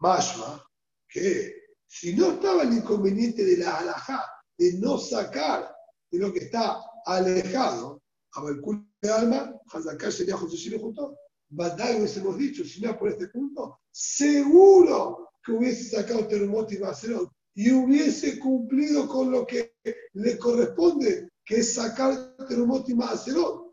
[0.00, 0.62] Mashma,
[1.08, 1.54] que
[1.86, 4.24] si no estaba el inconveniente de la alajá,
[4.58, 5.74] de no sacar
[6.10, 8.02] de lo que está alejado,
[8.34, 11.16] a Balcul de alma, Hazaká sería José junto.
[11.48, 17.30] Badai hubiésemos dicho, si no por este punto, seguro que hubiese sacado Termot y Macerot
[17.54, 19.74] y hubiese cumplido con lo que
[20.14, 23.72] le corresponde, que es sacar Termot y Macerot.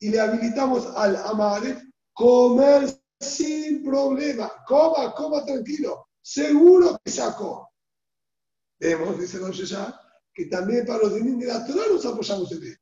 [0.00, 1.78] Y le habilitamos al Amaret
[2.12, 2.88] comer
[3.20, 4.50] sin problema.
[4.66, 7.68] Coma, coma tranquilo seguro que sacó.
[8.78, 9.98] Vemos, dice Don ya
[10.34, 12.81] que también para los de la Torah nos apoyamos en esto.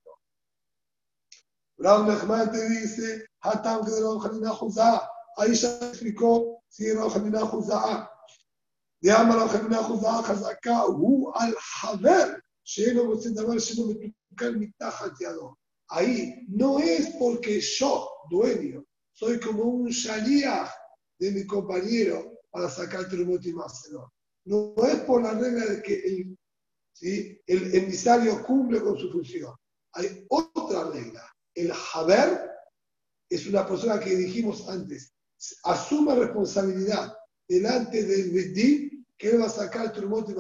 [1.81, 5.09] Brown Nechman te dice, Hatam que de Hanina Juzá.
[5.39, 8.11] Ahí ya explicó, si Rav Hanina Juzá.
[9.01, 15.55] De Amar Hanina Juzá, Hazaka, Hu al Haber, Sheno Motsen Davar, Sheno Metukan Mitachat Yadon.
[15.89, 20.69] Ahí no es porque yo, dueño, soy como un shaliach
[21.19, 23.55] de mi compañero para sacar Trumot y
[24.45, 26.39] No es por la regla de que el,
[26.93, 27.41] ¿sí?
[27.47, 29.55] el emisario cumple con su función.
[29.93, 31.30] Hay otra regla.
[31.55, 32.51] El Haber
[33.29, 35.13] es una persona que dijimos antes,
[35.65, 37.15] asume responsabilidad
[37.49, 40.35] delante del Bedín que él va a sacar Trumot y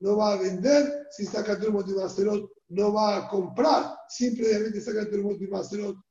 [0.00, 1.94] no va a vender, si saca Trumot y
[2.68, 5.48] no va a comprar, simplemente saca Trumot y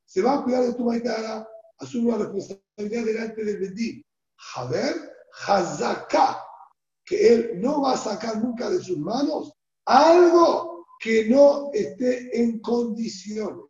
[0.05, 4.05] se va a cuidar de tu maitara, asume la responsabilidad delante del Bedín.
[4.55, 4.95] Haber
[5.45, 6.41] Hazaká,
[7.03, 9.51] que él no va a sacar nunca de sus manos
[9.85, 13.65] algo que no esté en condiciones.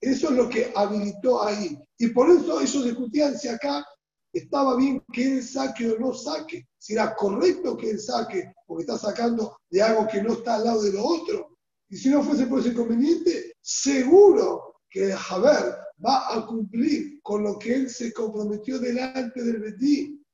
[0.00, 1.78] Eso es lo que habilitó ahí.
[1.98, 3.84] Y por eso ellos discutían si acá
[4.32, 8.82] estaba bien que él saque o no saque, si era correcto que él saque, porque
[8.82, 11.58] está sacando de algo que no está al lado de lo otro.
[11.88, 17.58] Y si no fuese por ese inconveniente, seguro que Javer va a cumplir con lo
[17.58, 20.24] que él se comprometió delante del Betín.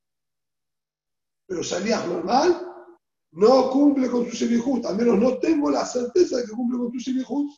[1.49, 2.67] Pero salía normal,
[3.33, 6.93] no cumple con su semijut, al menos no tengo la certeza de que cumple con
[6.93, 7.51] su semijut.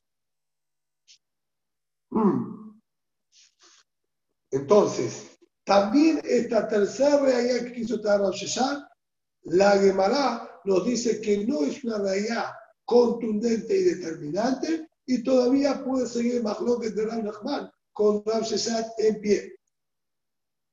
[2.10, 2.80] Mm.
[4.50, 8.88] Entonces, también esta tercera realidad que quiso traer Sheshar,
[9.42, 12.52] la Gemara nos dice que no es una realidad
[12.84, 19.20] contundente y determinante y todavía puede seguir Mahloket de Ram Nachman con Rav Sheshat en
[19.20, 19.56] pie.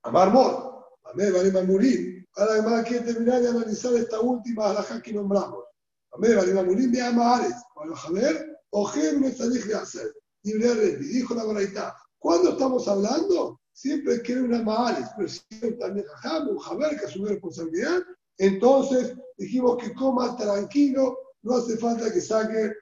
[0.03, 2.25] Amar Mor, Amé Barim Amurim.
[2.35, 5.63] Ahora Gemara quiere terminar de analizar esta última alhaja que nombramos.
[6.11, 7.55] Amé Barim Amurim de Amares.
[7.73, 10.13] Para Javer, Ojem Metzadich hacer.
[10.45, 13.59] Dijo la Baraita, ¿cuándo estamos hablando?
[13.73, 15.41] Siempre quiere una Maales, pero si
[15.79, 18.03] también Jajam, un Javer que asume responsabilidad,
[18.37, 22.73] entonces dijimos que coma tranquilo, no hace falta que saque,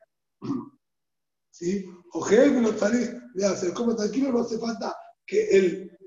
[1.52, 1.86] ¿sí?
[2.12, 4.96] O que no salís de hacer, coma tranquilo, no hace falta
[5.26, 5.98] que el,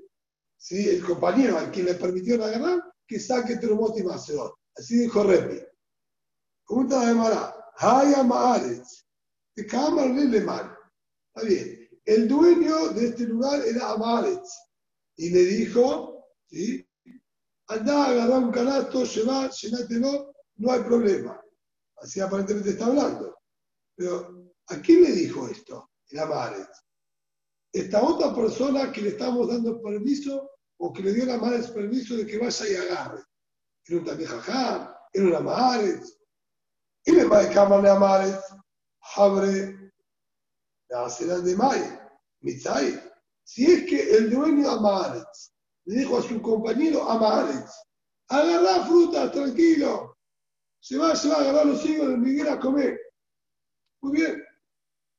[0.57, 0.87] ¿sí?
[0.87, 4.51] el compañero al quien le permitió agarrar, que saque Trumot y Macedón.
[4.75, 5.59] Así dijo Repi.
[6.67, 9.05] Pregunta de Mara, Haya Maaretz,
[9.55, 10.76] de Cámara le mal.
[11.37, 11.89] Está bien.
[12.05, 14.49] El dueño de este lugar era Amaretz.
[15.17, 16.83] Y le dijo, ¿sí?
[17.67, 21.39] anda a agarrar un canasto, lleva, llenátelo, no hay problema.
[21.97, 23.37] Así aparentemente está hablando.
[23.95, 25.91] Pero, ¿a quién le dijo esto?
[26.09, 26.69] El Amaret.
[27.71, 32.15] Esta otra persona que le estamos dando permiso o que le dio la Amaret permiso
[32.15, 33.21] de que vaya y agarre.
[33.85, 36.03] Era un Tamijajá, era un Amaret.
[37.05, 38.41] Y le va a cámara Amaret,
[39.15, 39.86] Abre
[40.89, 41.99] la de May,
[42.41, 43.01] Mitzay.
[43.43, 45.25] Si es que el dueño Amaret
[45.85, 47.71] le dijo a su compañero Amaretz,
[48.27, 50.17] agarrá fruta, tranquilo.
[50.79, 52.99] Se va, se va a agarrar los higos de Miguel a comer.
[54.01, 54.43] Muy bien.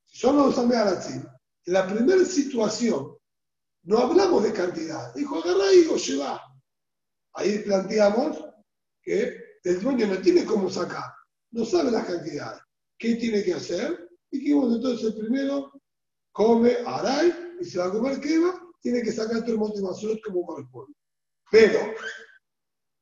[0.07, 1.15] Si son los así,
[1.65, 3.17] en la primera situación,
[3.83, 5.13] no hablamos de cantidad.
[5.15, 6.43] Dijo, agarrá higos, lleva.
[7.35, 8.45] Ahí planteamos
[9.03, 11.13] que el dueño no tiene cómo sacar,
[11.51, 12.63] no sabe las cantidades.
[12.99, 14.08] ¿Qué tiene que hacer?
[14.31, 15.73] Que entonces el primero
[16.33, 20.95] come aray y se va a comer quema tiene que sacar el motivación como corresponde.
[21.51, 21.79] Pero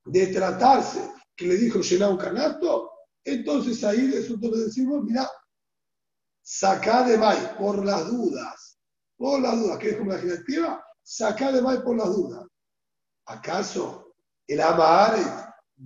[0.07, 2.91] de tratarse que le dijo llenar un canasto,
[3.25, 5.29] entonces ahí nosotros le decimos, mira,
[6.43, 8.79] saca de maíz por las dudas.
[9.17, 12.47] Por las dudas, que es como la directiva, saca de maíz por las dudas.
[13.27, 14.15] ¿Acaso
[14.47, 15.27] el Amaharet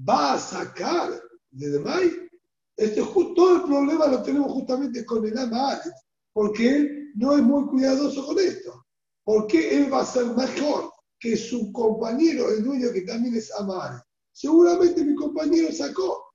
[0.09, 1.11] va a sacar
[1.51, 2.30] de maíz?
[2.77, 5.93] Este, todo el problema lo tenemos justamente con el Amaharet,
[6.33, 8.87] porque él no es muy cuidadoso con esto.
[9.25, 13.55] ¿Por qué él va a ser mejor que su compañero, el dueño que también es
[13.55, 14.03] Amar?
[14.33, 16.33] Seguramente mi compañero sacó.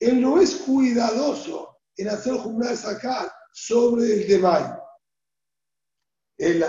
[0.00, 4.64] Él no es cuidadoso en hacer jumla de sacar sobre el de May.
[6.38, 6.64] Él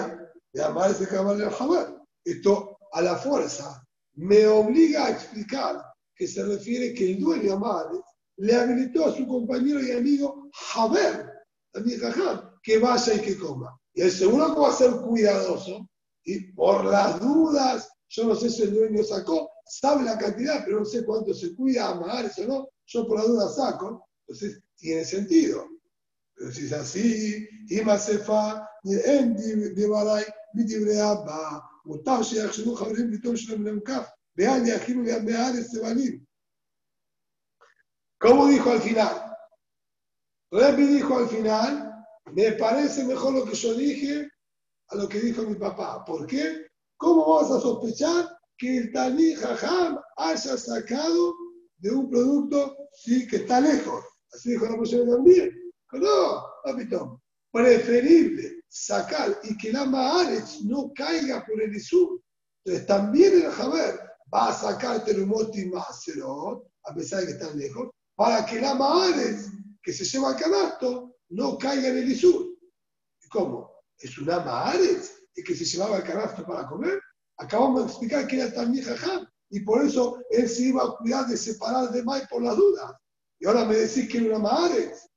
[0.53, 2.03] de Amar es de Jamar.
[2.23, 3.83] Esto a la fuerza
[4.15, 5.81] me obliga a explicar
[6.15, 7.87] que se refiere que el dueño Amar
[8.37, 11.29] le habilitó a su compañero y amigo Javer,
[11.71, 13.77] también Jajá, que vaya y que coma.
[13.93, 15.89] Y el segundo que va a ser cuidadoso,
[16.23, 20.79] y por las dudas, yo no sé si el dueño sacó, sabe la cantidad, pero
[20.79, 24.07] no sé cuánto se cuida, amar eso no, yo por las dudas saco.
[24.27, 25.67] Entonces, tiene sentido.
[26.35, 32.75] Pero si es así, y más se fa en de Baray, Mitibreaba, Mutav Sheach Shenu
[32.75, 36.26] Javrim, Vitor Shalom Lemkaf, Vean Yachim Vean Bear Estebanim,
[38.19, 39.35] ¿Cómo dijo al final?
[40.51, 41.93] Repi dijo al final,
[42.33, 44.27] me parece mejor lo que yo dije
[44.89, 46.03] a lo que dijo mi papá.
[46.03, 46.67] ¿Por qué?
[46.97, 51.35] ¿Cómo vas a sospechar que el Tani Jajam haya sacado
[51.77, 54.03] de un producto sí, que está lejos?
[54.33, 55.51] Así dijo la persona también.
[55.91, 57.21] No, papito.
[57.51, 62.21] Preferible sacar y que la Maaretz no caiga por el Isur.
[62.63, 63.99] Entonces también el Javer
[64.33, 69.51] va a sacar Terumoti Maserot, a pesar de que están lejos, para que la Maaretz
[69.81, 72.57] que se lleva al canasto no caiga en el Isur.
[73.29, 73.71] ¿Cómo?
[73.99, 76.99] ¿Es una Maaretz y que se llevaba el canasto para comer?
[77.37, 81.27] Acabamos de explicar que era también jajam y por eso él se iba a cuidar
[81.27, 82.91] de separar de Mai por las dudas.
[83.39, 85.07] Y ahora me decís que era una Maaretz.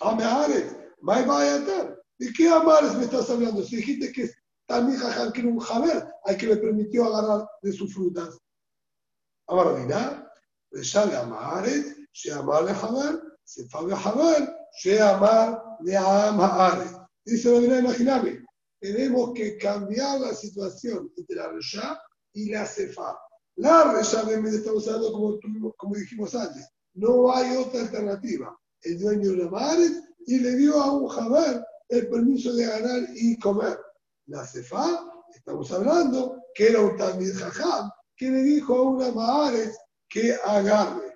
[0.00, 3.62] Ah, Maaretz, Mai vaya a ¿De qué Amares me estás hablando?
[3.62, 4.30] Si dijiste que
[4.66, 8.38] también jajam que era un javer al que le permitió agarrar de sus frutas.
[9.46, 10.25] Ahora
[12.74, 16.96] javer, se fue a Jabar, Sheamar de Am Haaret.
[17.24, 18.44] Dice la imaginable.
[18.80, 22.00] Tenemos que cambiar la situación entre la Resha
[22.32, 23.16] y la Sefa.
[23.56, 26.68] La Resha, estamos hablando como, como dijimos antes.
[26.94, 28.56] No hay otra alternativa.
[28.82, 29.92] El dueño de Maaret
[30.26, 33.78] y le dio a un Jabar el permiso de ganar y comer.
[34.26, 39.78] La cefa, estamos hablando, que era un tamid jajam, que le dijo a una Mahares
[40.08, 41.12] que agarre.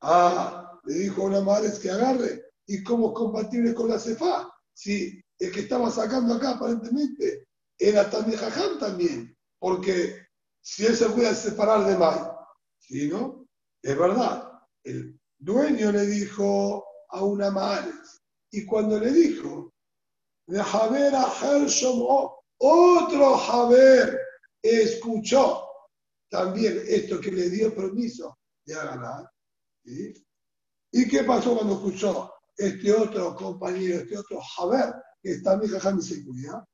[0.00, 2.44] Ah, le dijo una Mahares que agarre.
[2.66, 4.50] ¿Y cómo es compatible con la cefa?
[4.72, 7.46] Si el que estaba sacando acá aparentemente
[7.78, 10.26] era también jajam también, porque
[10.60, 12.18] si él se puede separar de Mai,
[12.78, 13.46] ¿sí, no?
[13.82, 14.50] Es verdad,
[14.84, 19.72] el dueño le dijo a una Mahares, y cuando le dijo,
[20.46, 20.66] de a
[22.58, 24.20] otro Javer
[24.62, 25.66] escuchó
[26.34, 29.30] también esto que le dio permiso de ganar.
[30.90, 36.00] ¿Y qué pasó cuando escuchó este otro compañero, este otro Javer, que está mi jajam
[36.00, 36.66] y se cuida?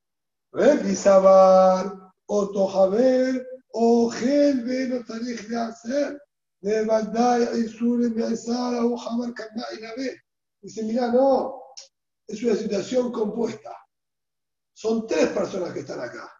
[0.96, 1.92] Sabar,
[2.26, 6.18] otro Javer, o Gelbe no tenés que hacer.
[6.62, 9.34] De Bandai, Isur, Miazara, o Jamar,
[9.76, 9.92] y la.
[10.62, 11.62] Dice, mira, no,
[12.26, 13.76] es una situación compuesta.
[14.72, 16.30] Son tres personas que están acá.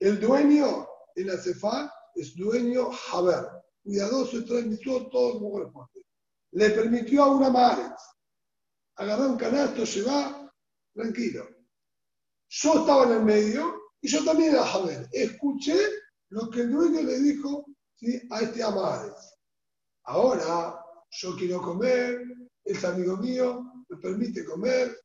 [0.00, 3.46] El dueño en la cefa es dueño Haber,
[3.82, 6.04] cuidadoso y transmitió todo como corresponde.
[6.52, 7.84] Le permitió a una madre
[8.96, 10.50] agarrar un canasto, llevar,
[10.94, 11.46] tranquilo.
[12.48, 15.08] Yo estaba en el medio y yo también era Haber.
[15.12, 15.76] Escuché
[16.30, 17.66] lo que el dueño le dijo
[18.30, 19.34] a este Amares.
[20.04, 22.20] Ahora yo quiero comer,
[22.64, 24.96] es amigo mío, me permite comer,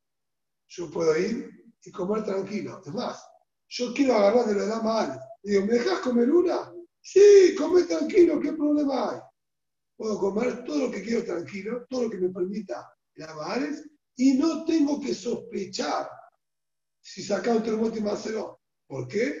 [0.68, 1.50] yo puedo ir
[1.84, 2.80] y comer tranquilo.
[2.84, 3.24] Es más,
[3.68, 6.72] yo quiero agarrar de la dama Digo, ¿me dejas comer una?
[7.02, 9.20] Sí, come tranquilo, ¿qué problema hay?
[9.96, 13.84] Puedo comer todo lo que quiero tranquilo, todo lo que me permita la Maales,
[14.16, 16.08] y no tengo que sospechar
[17.00, 18.60] si saca un terremoto y Marcelo.
[18.86, 19.34] ¿Por qué?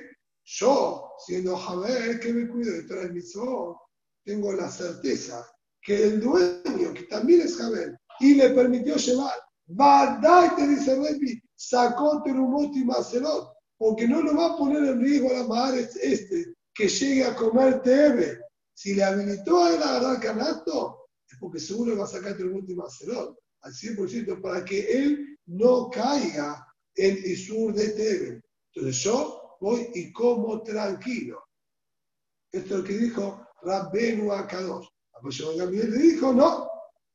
[0.44, 3.14] Yo, siendo Javier, que me cuido de traer
[4.24, 5.46] tengo la certeza
[5.80, 9.34] que el dueño, que también es Javier, y le permitió llevar,
[9.80, 10.20] va
[10.56, 15.30] te dice Repi, sacó Terumot y Marcelot, porque no lo va a poner en riesgo
[15.30, 18.40] a la madre este, que llegue a comer Tebe.
[18.74, 22.68] Si le habilitó a él a agarrar canasto, es porque seguro va a sacar Terumot
[22.68, 28.42] y Marcelot al 100% para que él no caiga en Isur de Tebe.
[28.74, 31.44] Entonces yo voy y como tranquilo.
[32.50, 34.88] Esto es lo que dijo Rabbenu Akadosh.
[35.14, 36.68] A Gabriel le dijo, no,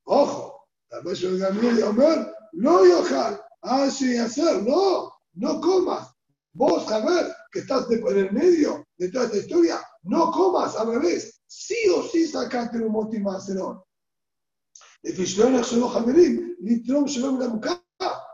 [0.06, 6.10] ojo, a Gabriel Omer, no yojar, así hacer, no, no comas.
[6.54, 11.42] Vos, Javier, que estás en el medio de toda esta historia, no comas al revés.
[11.48, 13.82] Sí o sí sacaste un motivación.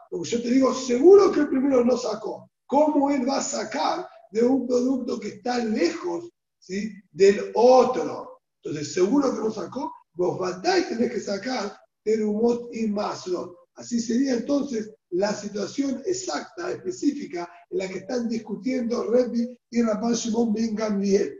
[0.09, 2.49] Porque yo te digo, seguro que el primero no sacó.
[2.67, 6.91] ¿Cómo él va a sacar de un producto que está lejos ¿sí?
[7.11, 8.41] del otro?
[8.61, 9.91] Entonces, seguro que no sacó.
[10.13, 13.55] Vos batáis tenés que sacar Terumot y Maslo.
[13.75, 20.13] Así sería entonces la situación exacta, específica, en la que están discutiendo Rebbi y Rabban
[20.13, 21.39] Shimon Ben Gamliel.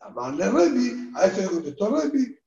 [0.00, 2.38] Amarle Rebbi, a esto le contestó Rebbi,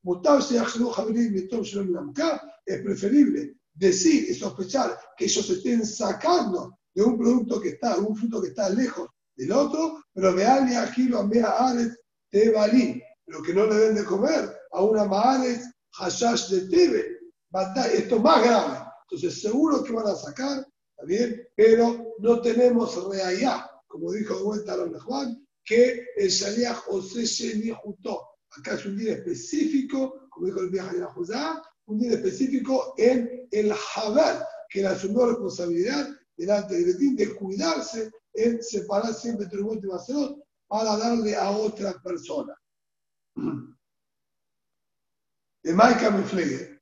[2.66, 8.16] es preferible decir y sospechar que ellos estén sacando de un producto que está, un
[8.16, 12.00] fruto que está lejos del otro, pero vean aquí lo mea ares
[12.32, 17.15] de balín, lo que no le den de comer a una maares hashash de tebe,
[17.62, 18.80] esto es más grave.
[19.04, 21.48] Entonces, seguro que van a sacar, ¿está bien?
[21.56, 28.28] Pero no tenemos reallá, como dijo de vuelta Juan, que el Shaliach Ose Jutó.
[28.58, 33.48] Acá es un día específico, como dijo el viaje de Judá, un día específico en
[33.52, 39.84] el Haber, que le asumió responsabilidad delante del Betín de cuidarse en separar siempre Tribunal
[39.84, 42.54] y Macedón para darle a otra persona.
[45.64, 46.75] De Maika Miflege,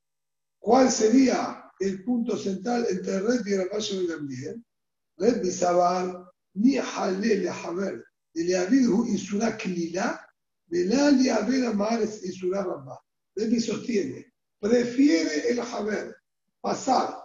[0.64, 4.64] ¿cuál sería el punto central entre Red y Rapayo y Gamliel.
[5.18, 10.26] Red Sabar, ni Halel Haber, de Leavidhu Isura Klila,
[10.68, 12.98] de Lali Abel Amares Isura Rabba.
[13.36, 16.16] Red sostiene, prefiere el Haber
[16.62, 17.18] pasar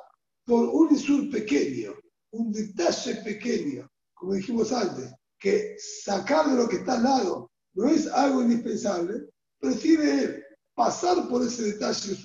[0.45, 1.95] por un Isur pequeño,
[2.33, 7.89] un detalle pequeño, como dijimos antes, que sacar de lo que está al lado no
[7.89, 9.29] es algo indispensable,
[9.61, 12.17] prefiere él pasar por ese detalle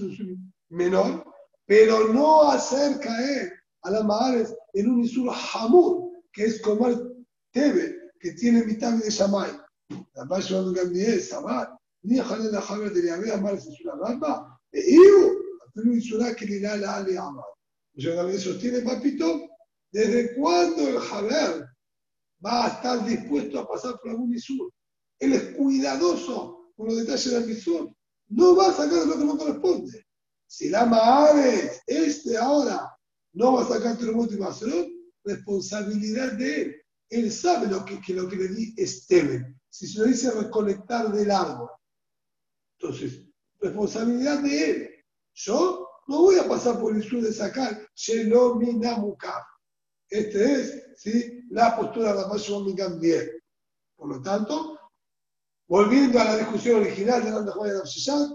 [0.73, 1.23] menor
[1.65, 3.53] pero no hacer caer
[3.83, 6.97] a las madres en un isur hamur, que es comer
[7.51, 9.51] tebe, que tiene mitad de shamay.
[10.13, 11.69] La base de Gamliel, Sabat,
[12.03, 15.41] ni a la Javier de la Vea Mar es una ramba, e iu,
[15.73, 17.45] pero isura que le da la Ale Amar.
[17.93, 19.49] Yo Gamliel sostiene, papito,
[19.91, 21.65] ¿desde cuándo el Javier
[22.43, 24.71] va a estar dispuesto a pasar por algún isur?
[25.19, 27.93] Él es cuidadoso con los detalles del isur.
[28.29, 30.02] No va a sacar lo que no corresponde.
[30.53, 32.95] Si la Mahares, este ahora,
[33.33, 34.87] no va a sacar Trumot y Maserot,
[35.23, 36.75] responsabilidad de él.
[37.09, 39.59] Él sabe lo que, lo que le di es temen.
[39.67, 41.71] Si se lo dice recolectar del árbol,
[42.77, 43.23] entonces,
[43.61, 44.89] responsabilidad de él.
[45.33, 49.43] Yo no voy a pasar por el sur de sacar Shelominamuka.
[50.07, 51.41] Este es ¿sí?
[51.49, 53.27] la postura de la bien.
[53.95, 54.72] Por lo tanto,
[55.67, 57.73] volviendo a la discusión original de la de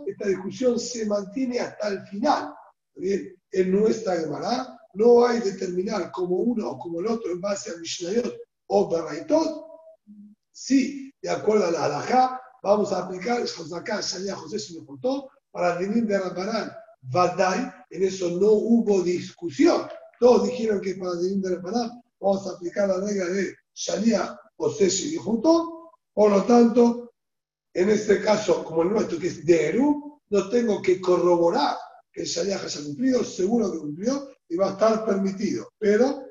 [0.07, 2.55] esta discusión se mantiene hasta el final.
[2.95, 7.71] Bien, en nuestra Gemara no hay determinar como uno o como el otro en base
[7.71, 8.35] a Mishnayot
[8.67, 9.65] o Berraitot.
[10.51, 13.41] Sí, de acuerdo a la halajá, vamos a aplicar
[13.73, 19.89] acá salía José se contó para el de Rambarán Vadai, en eso no hubo discusión.
[20.19, 24.91] Todos dijeron que para el de Rambarán vamos a aplicar la regla de Shalia José
[24.91, 25.95] se.
[26.13, 27.08] Por lo tanto,
[27.79, 31.77] en este caso, como el nuestro que es de Eru, no tengo que corroborar
[32.11, 35.71] que el Shalia haya cumplido, seguro que cumplió y va a estar permitido.
[35.79, 36.25] Pero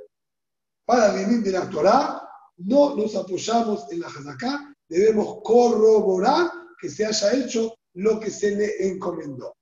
[0.86, 2.22] para el de la Torah,
[2.58, 8.54] no nos apoyamos en la Hazaká, debemos corroborar que se haya hecho lo que se
[8.54, 9.56] le encomendó.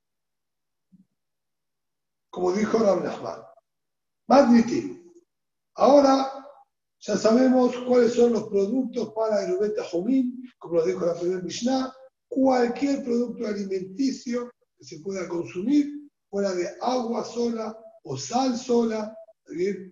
[2.30, 3.42] Como dijo Ram Nachman.
[5.76, 6.45] Ahora
[7.06, 11.40] ya sabemos cuáles son los productos para el Ubeta Jomín, como lo dijo la primera
[11.40, 11.94] Mishnah,
[12.26, 15.86] cualquier producto alimenticio que se pueda consumir,
[16.28, 19.16] fuera de agua sola o sal sola,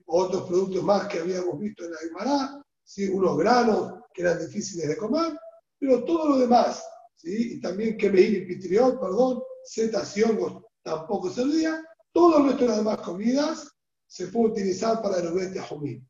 [0.07, 3.09] otros productos más que habíamos visto en la Gemara, ¿sí?
[3.09, 5.39] unos granos que eran difíciles de comer,
[5.79, 6.85] pero todo lo demás,
[7.15, 7.55] ¿sí?
[7.55, 11.81] y también que y pitriol, perdón, cetación tampoco servía,
[12.13, 13.71] todas nuestras demás comidas
[14.09, 16.05] se puede utilizar para el obete jomín.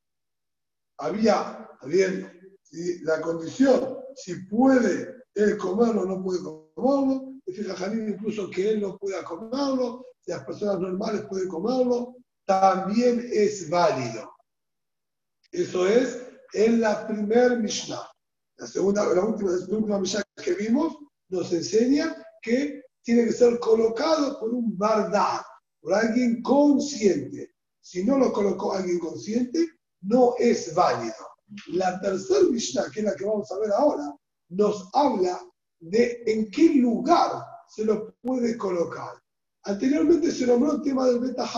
[0.99, 2.32] Había, había
[3.03, 8.97] la condición, si puede él comerlo o no puede comerlo, fija incluso que él no
[8.99, 12.16] pueda comerlo, si las personas normales pueden comerlo,
[12.47, 14.30] también es válido.
[15.53, 16.20] Eso es
[16.53, 18.09] en la primer Mishnah.
[18.57, 20.97] La segunda, la última, la última Mishnah que vimos
[21.28, 25.40] nos enseña que tiene que ser colocado por un bardad,
[25.80, 27.55] por alguien consciente.
[27.80, 29.68] Si no lo colocó alguien consciente,
[30.05, 31.14] no es válido.
[31.68, 34.14] La tercera Mishnah, que es la que vamos a ver ahora,
[34.50, 35.40] nos habla
[35.80, 39.14] de en qué lugar se lo puede colocar.
[39.64, 41.48] Anteriormente se nombró el tema del Beta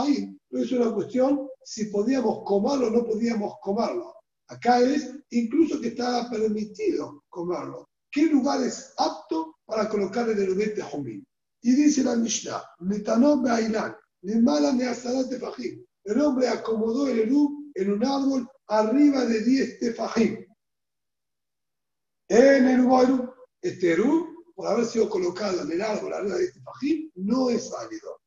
[0.48, 4.14] pero es una cuestión si podíamos comerlo o no podíamos comerlo.
[4.48, 7.88] Acá es incluso que estaba permitido comerlo.
[8.10, 11.26] ¿Qué lugar es apto para colocar el Beta Jomín?
[11.62, 12.62] Y dice la Mishnah.
[16.04, 20.46] El hombre acomodó el Erub en un árbol arriba de 10 Tefajim.
[22.28, 22.88] En el
[23.62, 27.70] este Erub por haber sido colocado en el árbol arriba de este fajín, no es
[27.70, 28.22] válido.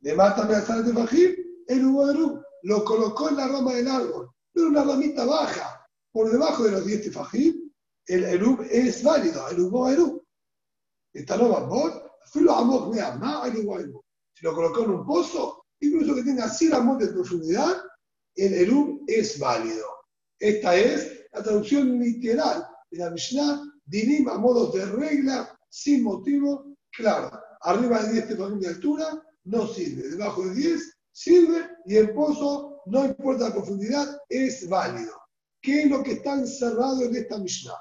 [0.00, 1.36] Le matan a de fajín,
[1.68, 6.64] el Eru lo colocó en la rama del árbol, pero una ramita baja, por debajo
[6.64, 7.72] de los 10 fajín,
[8.06, 10.26] el Eru es válido, el Ubo Eru.
[11.12, 14.04] Esta no va filo amor me ama el Eru.
[14.34, 17.82] Si lo colocó en un pozo, incluso que tenga 100 amos de profundidad,
[18.36, 19.86] el Eru es válido.
[20.38, 26.76] Esta es la traducción literal de la Mishnah dinim a modo de regla, sin motivo,
[26.90, 27.30] claro.
[27.62, 32.82] Arriba de 10 tefajim de altura no sirve, debajo de 10 sirve y el pozo,
[32.86, 35.12] no importa la profundidad, es válido.
[35.62, 37.80] ¿Qué es lo que está encerrado en esta Mishnah?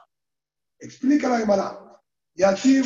[0.79, 1.81] Explica la Gemara.
[2.33, 2.81] Y aquí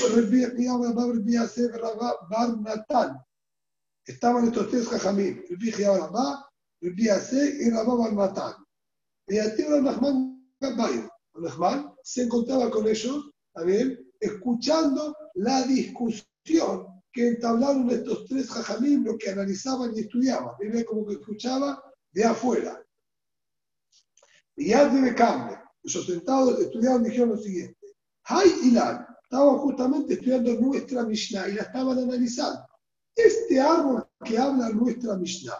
[4.05, 6.33] Estaban estos tres jajamim, el Rabbi
[6.81, 8.53] Rabá, el y Rabá Bar Matan.
[9.27, 10.39] Y aquí Nachman
[11.33, 19.17] Rahman se encontraba con ellos también escuchando la discusión que entablaron estos tres jajamim, lo
[19.17, 20.55] que analizaban y estudiaban.
[20.59, 22.83] Era como que escuchaba de afuera.
[24.55, 27.77] Y antes de cambio, ellos sentados estudiaban dijeron lo siguiente.
[28.25, 32.65] Hay Ilan, estaban justamente estudiando nuestra Mishnah y la estaban analizando.
[33.15, 35.57] Este árbol que habla nuestra Mishnah,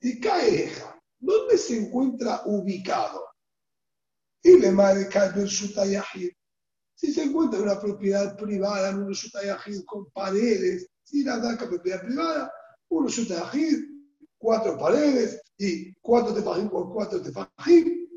[0.00, 3.26] de Caeja, ¿dónde se encuentra ubicado?
[4.42, 6.30] Y le marca del Shutayahid.
[6.94, 12.02] Si se encuentra una propiedad privada, en un Shutayahid con paredes, si la daca propiedad
[12.02, 12.52] privada,
[12.88, 13.84] un Shutayahid,
[14.38, 18.08] cuatro paredes y cuatro tefajim por cuatro tefajim,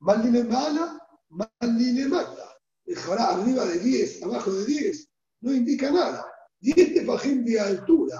[0.00, 0.98] Maldine mala,
[1.30, 2.50] Maldine mata.
[2.84, 5.08] Dejará arriba de 10, abajo de 10,
[5.40, 6.26] no indica nada.
[6.60, 8.18] 10 tefajim de altura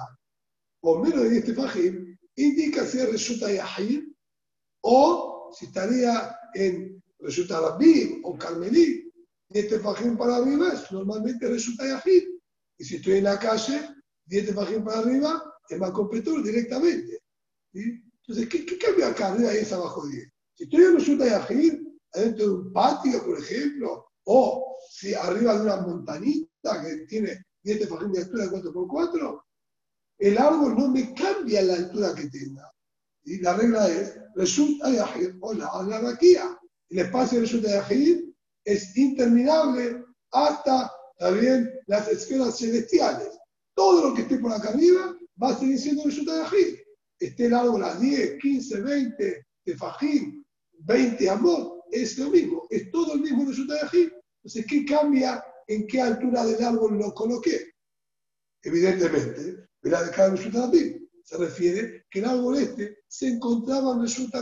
[0.81, 4.03] o menos de 10 tefajim indica si es resulta yahid
[4.81, 9.05] o si estaría en resulta Rabbi o Carmelí,
[9.49, 12.23] este fajín para arriba es normalmente resulta Yahid.
[12.77, 13.89] Y si estoy en la calle,
[14.25, 17.21] 10 tefajim para arriba, es más competidor directamente.
[17.73, 20.29] Entonces, ¿qué, ¿qué, cambia acá arriba y es abajo de 10?
[20.55, 21.81] Si estoy en Resulta Yajir,
[22.13, 27.79] adentro de un patio, por ejemplo, o si arriba de una montanita que tiene 10
[27.79, 29.43] tefajim de altura de 4x4,
[30.19, 32.71] el árbol no me cambia la altura que tenga.
[33.23, 36.57] Y la regla es, resulta Yajir o la anarquía.
[36.89, 37.69] El espacio de resulta
[38.63, 43.29] es interminable hasta también las esferas celestiales.
[43.73, 46.83] Todo lo que esté por acá arriba va a seguir siendo resulta Yajir.
[47.19, 50.45] Esté el árbol a 10, 15, 20 tefajín,
[50.79, 54.13] 20 amor, es lo mismo, es todo el mismo resulta Yajir.
[54.43, 57.71] Entonces, ¿qué cambia en qué altura del árbol lo coloqué?
[58.61, 59.64] Evidentemente,
[61.23, 64.41] se refiere que el árbol este se encontraba en Resulta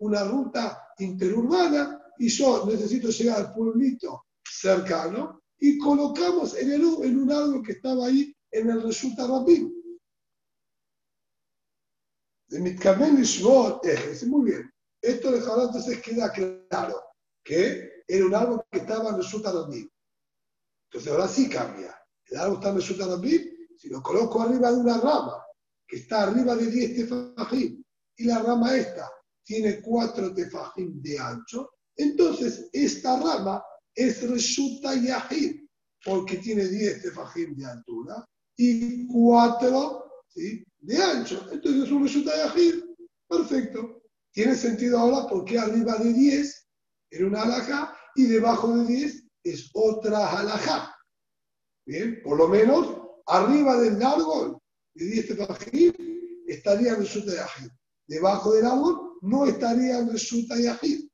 [0.00, 7.18] una ruta interurbana, y yo necesito llegar al pueblito cercano y colocamos en, el, en
[7.18, 9.72] un árbol que estaba ahí en el Resulta Rabim.
[12.48, 13.84] De Mitkamen Shvot,
[14.26, 14.72] muy bien.
[15.00, 17.02] Esto de entonces queda claro
[17.44, 19.88] que era un árbol que estaba en Resulta Rabim.
[20.90, 21.94] Entonces ahora sí cambia.
[22.26, 25.42] El árbol está en Resulta Rabim si lo coloco arriba de una rama
[25.86, 27.82] que está arriba de 10 tefajim
[28.16, 29.08] y la rama esta
[29.44, 33.62] tiene 4 tefajim de ancho, entonces esta rama
[33.94, 35.64] es resulta yahid
[36.04, 38.24] porque tiene 10 tefajim de altura
[38.56, 40.04] y 4
[40.80, 41.46] de ancho.
[41.50, 42.84] Entonces es un yahid.
[43.28, 44.02] Perfecto.
[44.32, 46.68] Tiene sentido ahora porque arriba de 10
[47.10, 50.94] era una alajá y debajo de 10 es otra alajá.
[51.86, 52.97] Bien, por lo menos
[53.28, 54.58] Arriba del árbol
[54.94, 55.92] de 10 tefajim
[56.46, 57.70] estaría en resulta yahid.
[58.06, 61.06] Debajo del árbol no estaría resulta yahid.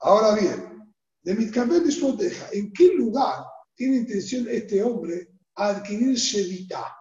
[0.00, 6.94] Ahora bien, de Mitkabel proteja, ¿en qué lugar tiene intención este hombre adquirir Shevita?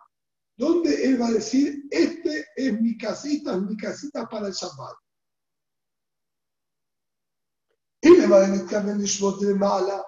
[0.55, 4.95] ¿Dónde él va a decir, este es mi casita, mi casita para el Shabbat?
[8.01, 10.05] Él le va a de mala.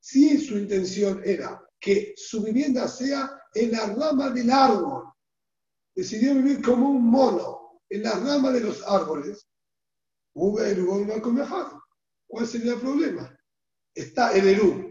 [0.00, 5.04] Si su intención era que su vivienda sea en la rama del árbol.
[5.94, 9.46] Decidió vivir como un mono en la rama de los árboles.
[10.32, 10.64] ¿Cuál
[12.46, 13.38] sería el problema?
[13.94, 14.82] Está el Erú,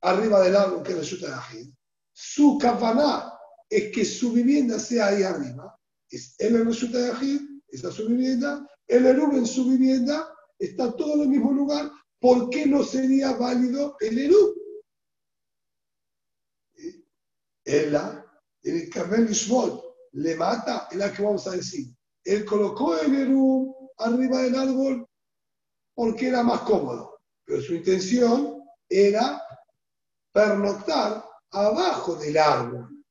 [0.00, 1.68] arriba del árbol que resulta de Ajid.
[2.14, 3.30] Su campaná
[3.68, 5.78] es que su vivienda sea ahí arriba.
[6.08, 8.66] Es él resulta de Ajid, esa es su vivienda.
[8.88, 11.90] El Erú en su vivienda está todo en el mismo lugar.
[12.18, 14.61] ¿Por qué no sería válido el Erú?
[17.64, 18.24] Ella,
[18.62, 19.82] el Carmel Ishbot,
[20.12, 21.86] le mata, es la que vamos a decir.
[22.24, 25.06] Él colocó el Eru arriba del árbol
[25.94, 29.42] porque era más cómodo, pero su intención era
[30.32, 33.04] pernoctar abajo del árbol,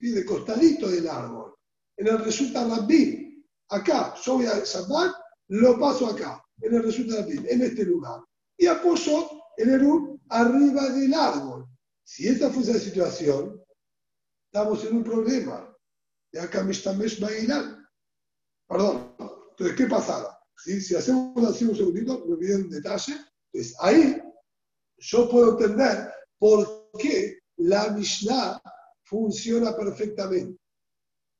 [0.00, 1.54] y de costadito del árbol.
[1.96, 5.12] En el resulta Rabbi, acá, yo voy a Shabbat,
[5.48, 8.20] lo paso acá, en el resulta Rabbi, en este lugar.
[8.58, 11.66] Y apoyo el Eru arriba del árbol.
[12.04, 13.62] Si esta fuese la situación,
[14.46, 15.74] estamos en un problema.
[16.30, 16.74] De acá me
[17.20, 17.88] Bailán.
[18.68, 19.16] Perdón.
[19.50, 20.38] Entonces, ¿qué pasaba?
[20.56, 23.14] Si hacemos así un segundito, me olvidé detalle.
[23.52, 24.20] Entonces, ahí
[24.98, 28.60] yo puedo entender por qué la Mishnah
[29.04, 30.58] funciona perfectamente.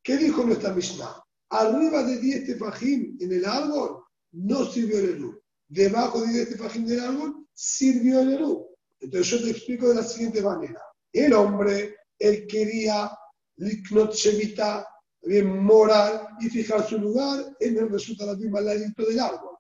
[0.03, 1.23] ¿Qué dijo nuestra Mishnah?
[1.51, 5.43] Arriba de 10 tefajim en el árbol no sirvió el Eru.
[5.69, 8.74] Debajo de 10 tefajim del árbol sirvió el Eru.
[9.05, 10.83] Entonces yo te explico de la siguiente manera.
[11.13, 13.11] El hombre, él quería
[13.57, 14.89] liknot shevita,
[15.23, 19.57] bien moral, y fijar su lugar en el resultado al ladito del árbol.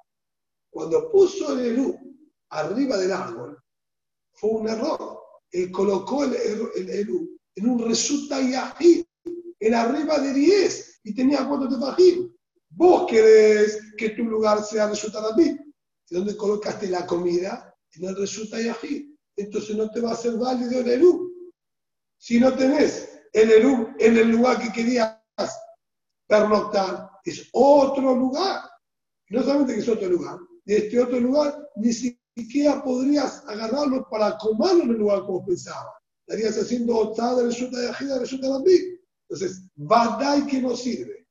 [0.71, 2.16] Cuando puso el Eru
[2.49, 3.62] arriba del árbol,
[4.33, 5.21] fue un error.
[5.51, 6.35] Él colocó el,
[6.89, 9.05] Eru en un resulta yahid,
[9.61, 12.35] en arriba de 10, y tenía cuatro tefajim.
[12.71, 15.55] Vos querés que tu lugar sea resulta ¿De
[16.09, 17.77] ¿Dónde colocaste la comida?
[17.93, 21.31] En el resulta yahid entonces no te va a ser válido el Eru.
[22.19, 25.20] Si no tenés el Eru en el lugar que querías
[26.27, 28.62] pernoctar, es otro lugar.
[29.31, 34.36] No solamente que es otro lugar, de este otro lugar ni siquiera podrías agarrarlo para
[34.39, 35.93] comerlo en el lugar como pensaba.
[36.27, 38.98] Estarías haciendo otra de resulta de ajida, resulta de
[39.28, 41.27] Entonces, Badai que no sirve.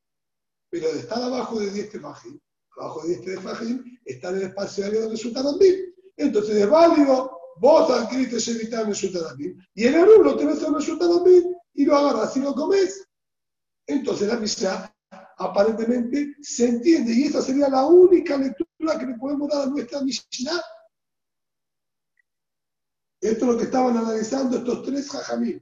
[0.69, 2.39] Pero de estar abajo de 10 tefajim,
[2.77, 7.32] abajo de 10 tefajim, está en el espacio aéreo de resulta de Entonces es válido
[7.57, 12.35] vos adquiriste Shevita en Meshutarabim, y el Eru lo tenés en Meshutarabim, y lo agarras
[12.37, 13.07] y lo comes.
[13.87, 14.95] Entonces la Mishnah
[15.37, 20.01] aparentemente se entiende, y esa sería la única lectura que le podemos dar a nuestra
[20.01, 20.61] Mishnah.
[23.21, 25.59] Esto es lo que estaban analizando estos tres jajamim.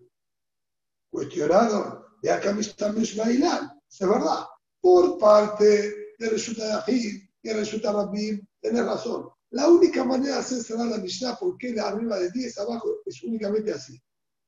[1.11, 4.45] Cuestionaron de Akamistam Ismailán, es verdad,
[4.80, 9.30] por parte de Resulta de Ajid y Resulta Rabim, tenés razón.
[9.52, 13.22] La única manera de hacer cerrar la Mishnah, porque la arriba de 10 abajo, es
[13.23, 14.02] únicamente así.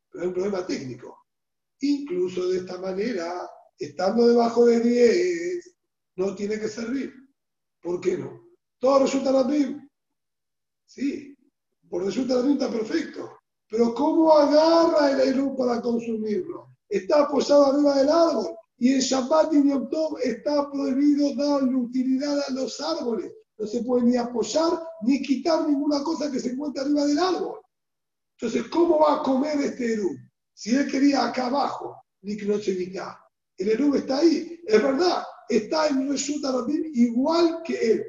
[0.09, 1.17] Pero hay un problema técnico.
[1.81, 5.75] Incluso de esta manera, estando debajo de 10,
[6.15, 7.13] no tiene que servir.
[7.81, 8.47] ¿Por qué no?
[8.79, 9.89] Todo resulta Rabim.
[10.85, 11.35] Sí,
[11.89, 13.29] por resulta Rabim está perfecto.
[13.69, 16.77] Pero ¿cómo agarra el Eruv para consumirlo?
[16.87, 18.55] Está apoyado arriba del árbol.
[18.77, 23.33] Y en Shabbat y Yom Tov está prohibido darle utilidad a los árboles.
[23.63, 24.73] No se puede ni apoyar
[25.03, 27.61] ni quitar ninguna cosa que se encuentre arriba del árbol.
[28.37, 30.17] Entonces, ¿cómo va a comer este Erub?
[30.53, 34.59] Si él quería acá abajo, ni que no se El Erub está ahí.
[34.67, 38.05] Es verdad, está en Reshut Arabim igual que él.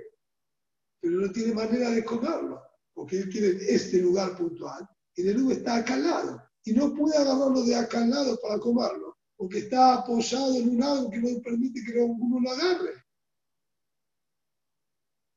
[1.01, 2.61] Pero no tiene manera de comerlo,
[2.93, 4.85] porque él quiere este lugar puntual.
[5.15, 8.59] El Erub está acá al lado y no puede agarrarlo de acá al lado para
[8.59, 13.04] comerlo, porque está apoyado en un árbol que no permite que uno lo agarre.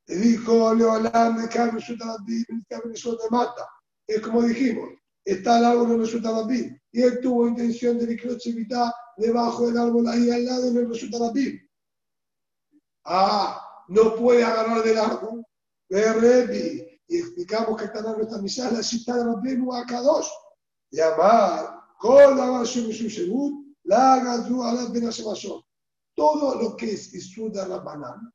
[0.07, 3.67] Le dijo Leolam de Carmen de mata.
[4.07, 4.89] Es como dijimos,
[5.25, 8.05] está el árbol en el y él tuvo intención de
[8.45, 11.59] evitar debajo del árbol ahí al lado en el Resultabim.
[13.03, 15.45] Ah, no puede agarrar del árbol.
[15.89, 17.01] Rebi.
[17.09, 20.27] Y explicamos que está en nuestra misa la cita de Rabbeinu a K2.
[20.91, 25.63] Llamar, con la versión de su según, la haga a la
[26.15, 28.33] Todo lo que es Isuda Rabbanan,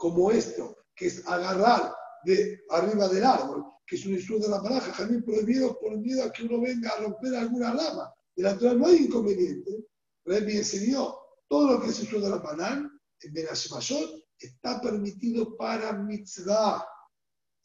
[0.00, 1.94] como esto, que es agarrar
[2.24, 6.24] de arriba del árbol, que es un estudio de la baraja, también prohibido por miedo
[6.24, 8.10] a que uno venga a romper alguna rama.
[8.34, 9.84] De la no hay inconveniente.
[10.24, 11.14] Rebbe enseñó
[11.46, 12.90] todo lo que es estudio de la banán,
[13.20, 16.82] en Benashemashot, está permitido para mitzvah.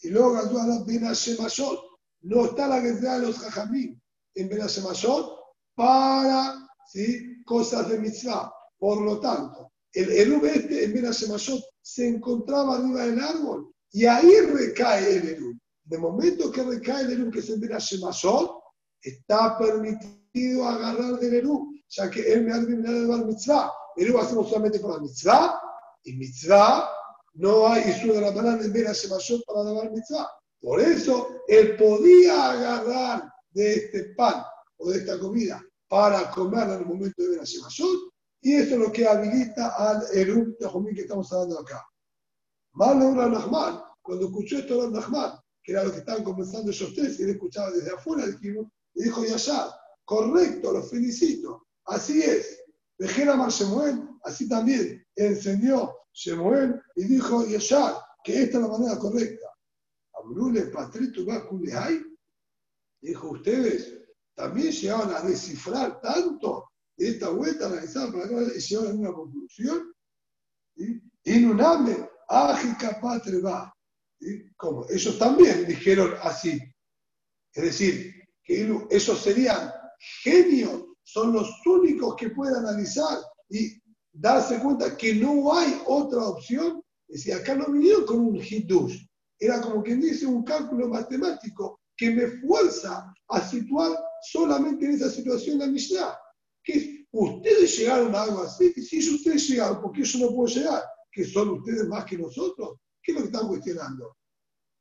[0.02, 1.80] Y luego a la Benashemashot,
[2.24, 3.98] no está la guerra de los jajamim
[4.34, 5.40] en Benashemashot
[5.74, 7.42] para ¿sí?
[7.46, 8.52] cosas de mitzvah.
[8.78, 14.42] Por lo tanto, el Erub este en Benashemashot se encontraba arriba del árbol y ahí
[14.42, 15.56] recae el Erub.
[15.84, 18.60] De momento que recae el Erub que se envía Shemashot,
[19.00, 23.72] está permitido agarrar del Erub, ya que él me ha terminado de dar mitzvah.
[23.98, 25.62] Erub hacemos solamente para mitzvah,
[26.04, 26.90] y mitzvah
[27.36, 30.28] no hay Isur de la banana en Bera Shemashot para dar mitzvah.
[30.60, 34.44] Por eso él podía agarrar de este pan
[34.78, 38.15] o de esta comida para comerla en el momento de Bera Shemashot,
[38.46, 41.84] y eso es lo que habilita al Erub de Jomín que estamos hablando acá.
[42.74, 47.20] Malo Nahman, cuando escuchó esto de Nahman, que era lo que estaban conversando ellos tres,
[47.20, 49.72] y él escuchaba desde afuera, dijimos, y dijo Yashar,
[50.04, 52.62] correcto, los felicito, así es.
[53.00, 59.00] Dejé Mar Shemuel, así también enseñó Shemuel y dijo Yashar, que esta es la manera
[59.00, 59.48] correcta.
[60.24, 61.22] Amrule Patrito
[61.76, 62.00] hay
[63.02, 64.04] dijo, ustedes
[64.36, 66.65] también llegaban a descifrar tanto
[66.98, 69.94] esta vuelta realizada para que llegar a una conclusión.
[70.76, 73.74] Y Nuname, Agicapatre va.
[74.58, 76.60] Como ellos también dijeron así.
[77.54, 78.14] Es decir,
[78.44, 79.72] que esos serían
[80.24, 83.20] genios, son los únicos que pueden analizar
[83.50, 83.80] y
[84.12, 86.82] darse cuenta que no hay otra opción.
[87.08, 89.06] Es decir, acá no vinieron con un hidush,
[89.40, 93.96] era como quien dice un cálculo matemático que me fuerza a situar
[94.32, 96.18] solamente en esa situación la Mishnah
[96.66, 100.84] que ustedes llegaron a algo así, si ustedes llegaron, ¿por qué yo no puedo llegar?
[101.12, 102.80] ¿Que son ustedes más que nosotros?
[103.02, 104.18] ¿Qué es lo que están cuestionando?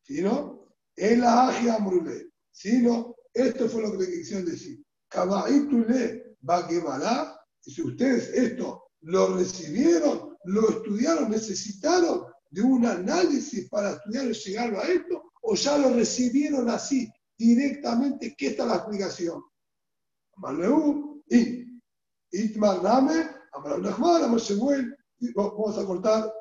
[0.02, 2.30] Si no, en la agia amrule.
[2.50, 4.82] Si no, esto fue lo que le quisieron decir.
[5.08, 7.38] Kabaitule bagebalá.
[7.64, 14.32] Y si ustedes esto lo recibieron, lo estudiaron, necesitaron de un análisis para estudiar y
[14.32, 19.42] llegar a esto, o ya lo recibieron así, directamente, ¿qué está la explicación?
[21.28, 21.63] y
[22.34, 24.96] Itmar Name, Amar Nachman, Amar Shemuel,
[25.34, 26.32] vamos a cortar.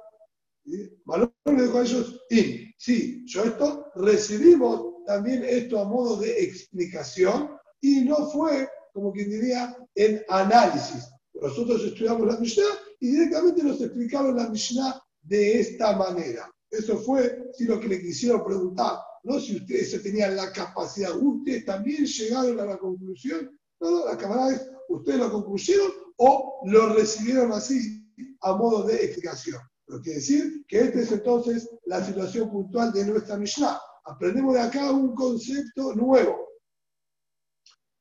[1.05, 6.43] Malón le dijo a ellos, y sí, yo esto, recibimos también esto a modo de
[6.43, 7.49] explicación
[7.81, 11.09] y no fue, como quien diría, en análisis.
[11.33, 12.63] Nosotros estudiamos la Mishnah
[12.99, 16.49] y directamente nos explicaron la Mishnah de esta manera.
[16.69, 21.65] Eso fue si lo que le quisieron preguntar, no si ustedes tenían la capacidad, ustedes
[21.65, 23.57] también llegaron a la conclusión.
[23.79, 28.03] No, no, la cámara es ustedes lo concluyeron o lo recibieron así
[28.41, 29.61] a modo de explicación.
[29.87, 33.79] Lo quiere decir que esta es entonces la situación puntual de nuestra Mishnah.
[34.05, 36.47] Aprendemos de acá un concepto nuevo.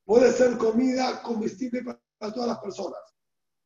[0.05, 3.01] Puede ser comida comestible para todas las personas.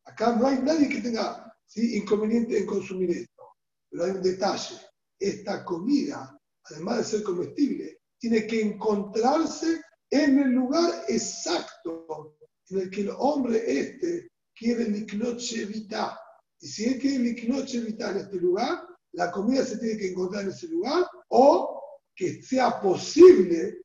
[0.04, 3.42] Acá no hay nadie que tenga inconveniente en consumir esto.
[3.90, 4.76] Pero hay un detalle.
[5.18, 12.35] Esta comida, además de ser comestible, tiene que encontrarse en el lugar exacto
[12.70, 16.18] en el que el hombre este quiere liknot shevita.
[16.60, 18.82] Y si él quiere liknot shevita en este lugar,
[19.12, 21.82] la comida se tiene que encontrar en ese lugar o
[22.14, 23.82] que sea posible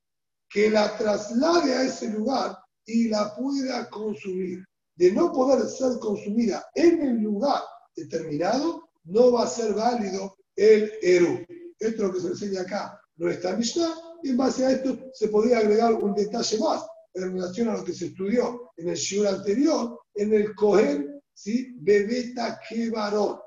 [0.49, 4.65] que la traslade a ese lugar y la pueda consumir.
[4.95, 7.61] De no poder ser consumida en el lugar
[7.95, 11.45] determinado, no va a ser válido el Eru.
[11.79, 15.29] Esto es lo que se enseña acá, nuestra Mishnah, y en base a esto se
[15.29, 19.27] podría agregar un detalle más en relación a lo que se estudió en el Shiur
[19.27, 21.73] anterior, en el Cohen, ¿sí?
[21.77, 23.41] Bebeta Kebarot.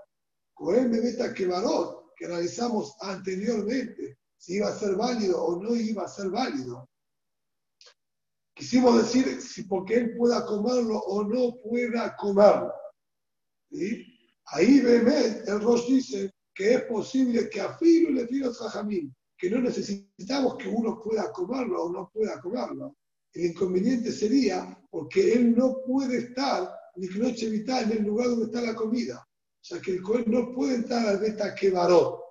[0.55, 6.09] Cohen Bebeta Kebarot, que realizamos anteriormente, si iba a ser válido o no iba a
[6.09, 6.89] ser válido.
[8.55, 12.73] Quisimos decir si porque él pueda comerlo o no pueda comerlo.
[13.71, 14.07] ¿Sí?
[14.47, 19.61] Ahí Bemet, el Rosh dice que es posible que a le tire Jajamín, que no
[19.61, 22.95] necesitamos que uno pueda comerlo o no pueda comerlo.
[23.35, 28.47] El inconveniente sería porque él no puede estar ni noche vital en el lugar donde
[28.47, 29.27] está la comida.
[29.65, 32.23] O sea que el Cohen no puede entrar al beta varó.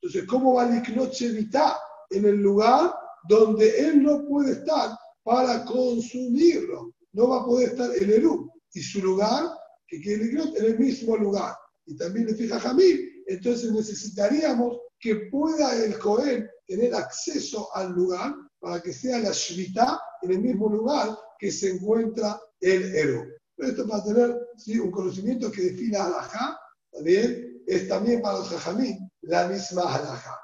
[0.00, 1.74] Entonces, ¿cómo va noche vital
[2.10, 2.92] en el lugar
[3.28, 6.92] donde él no puede estar para consumirlo?
[7.12, 8.50] No va a poder estar en el U.
[8.72, 9.44] Y su lugar,
[9.86, 11.54] que quiere el en el mismo lugar.
[11.86, 13.22] Y también le fija Jamil.
[13.26, 20.00] Entonces necesitaríamos que pueda el Cohen tener acceso al lugar para que sea la Shvita
[20.22, 23.38] en el mismo lugar que se encuentra el héroe.
[23.56, 24.78] Esto para tener ¿sí?
[24.78, 26.58] un conocimiento que defina halajá,
[26.90, 30.40] también es también para los jajamín la misma halajá.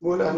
[0.00, 0.36] Buenas noches.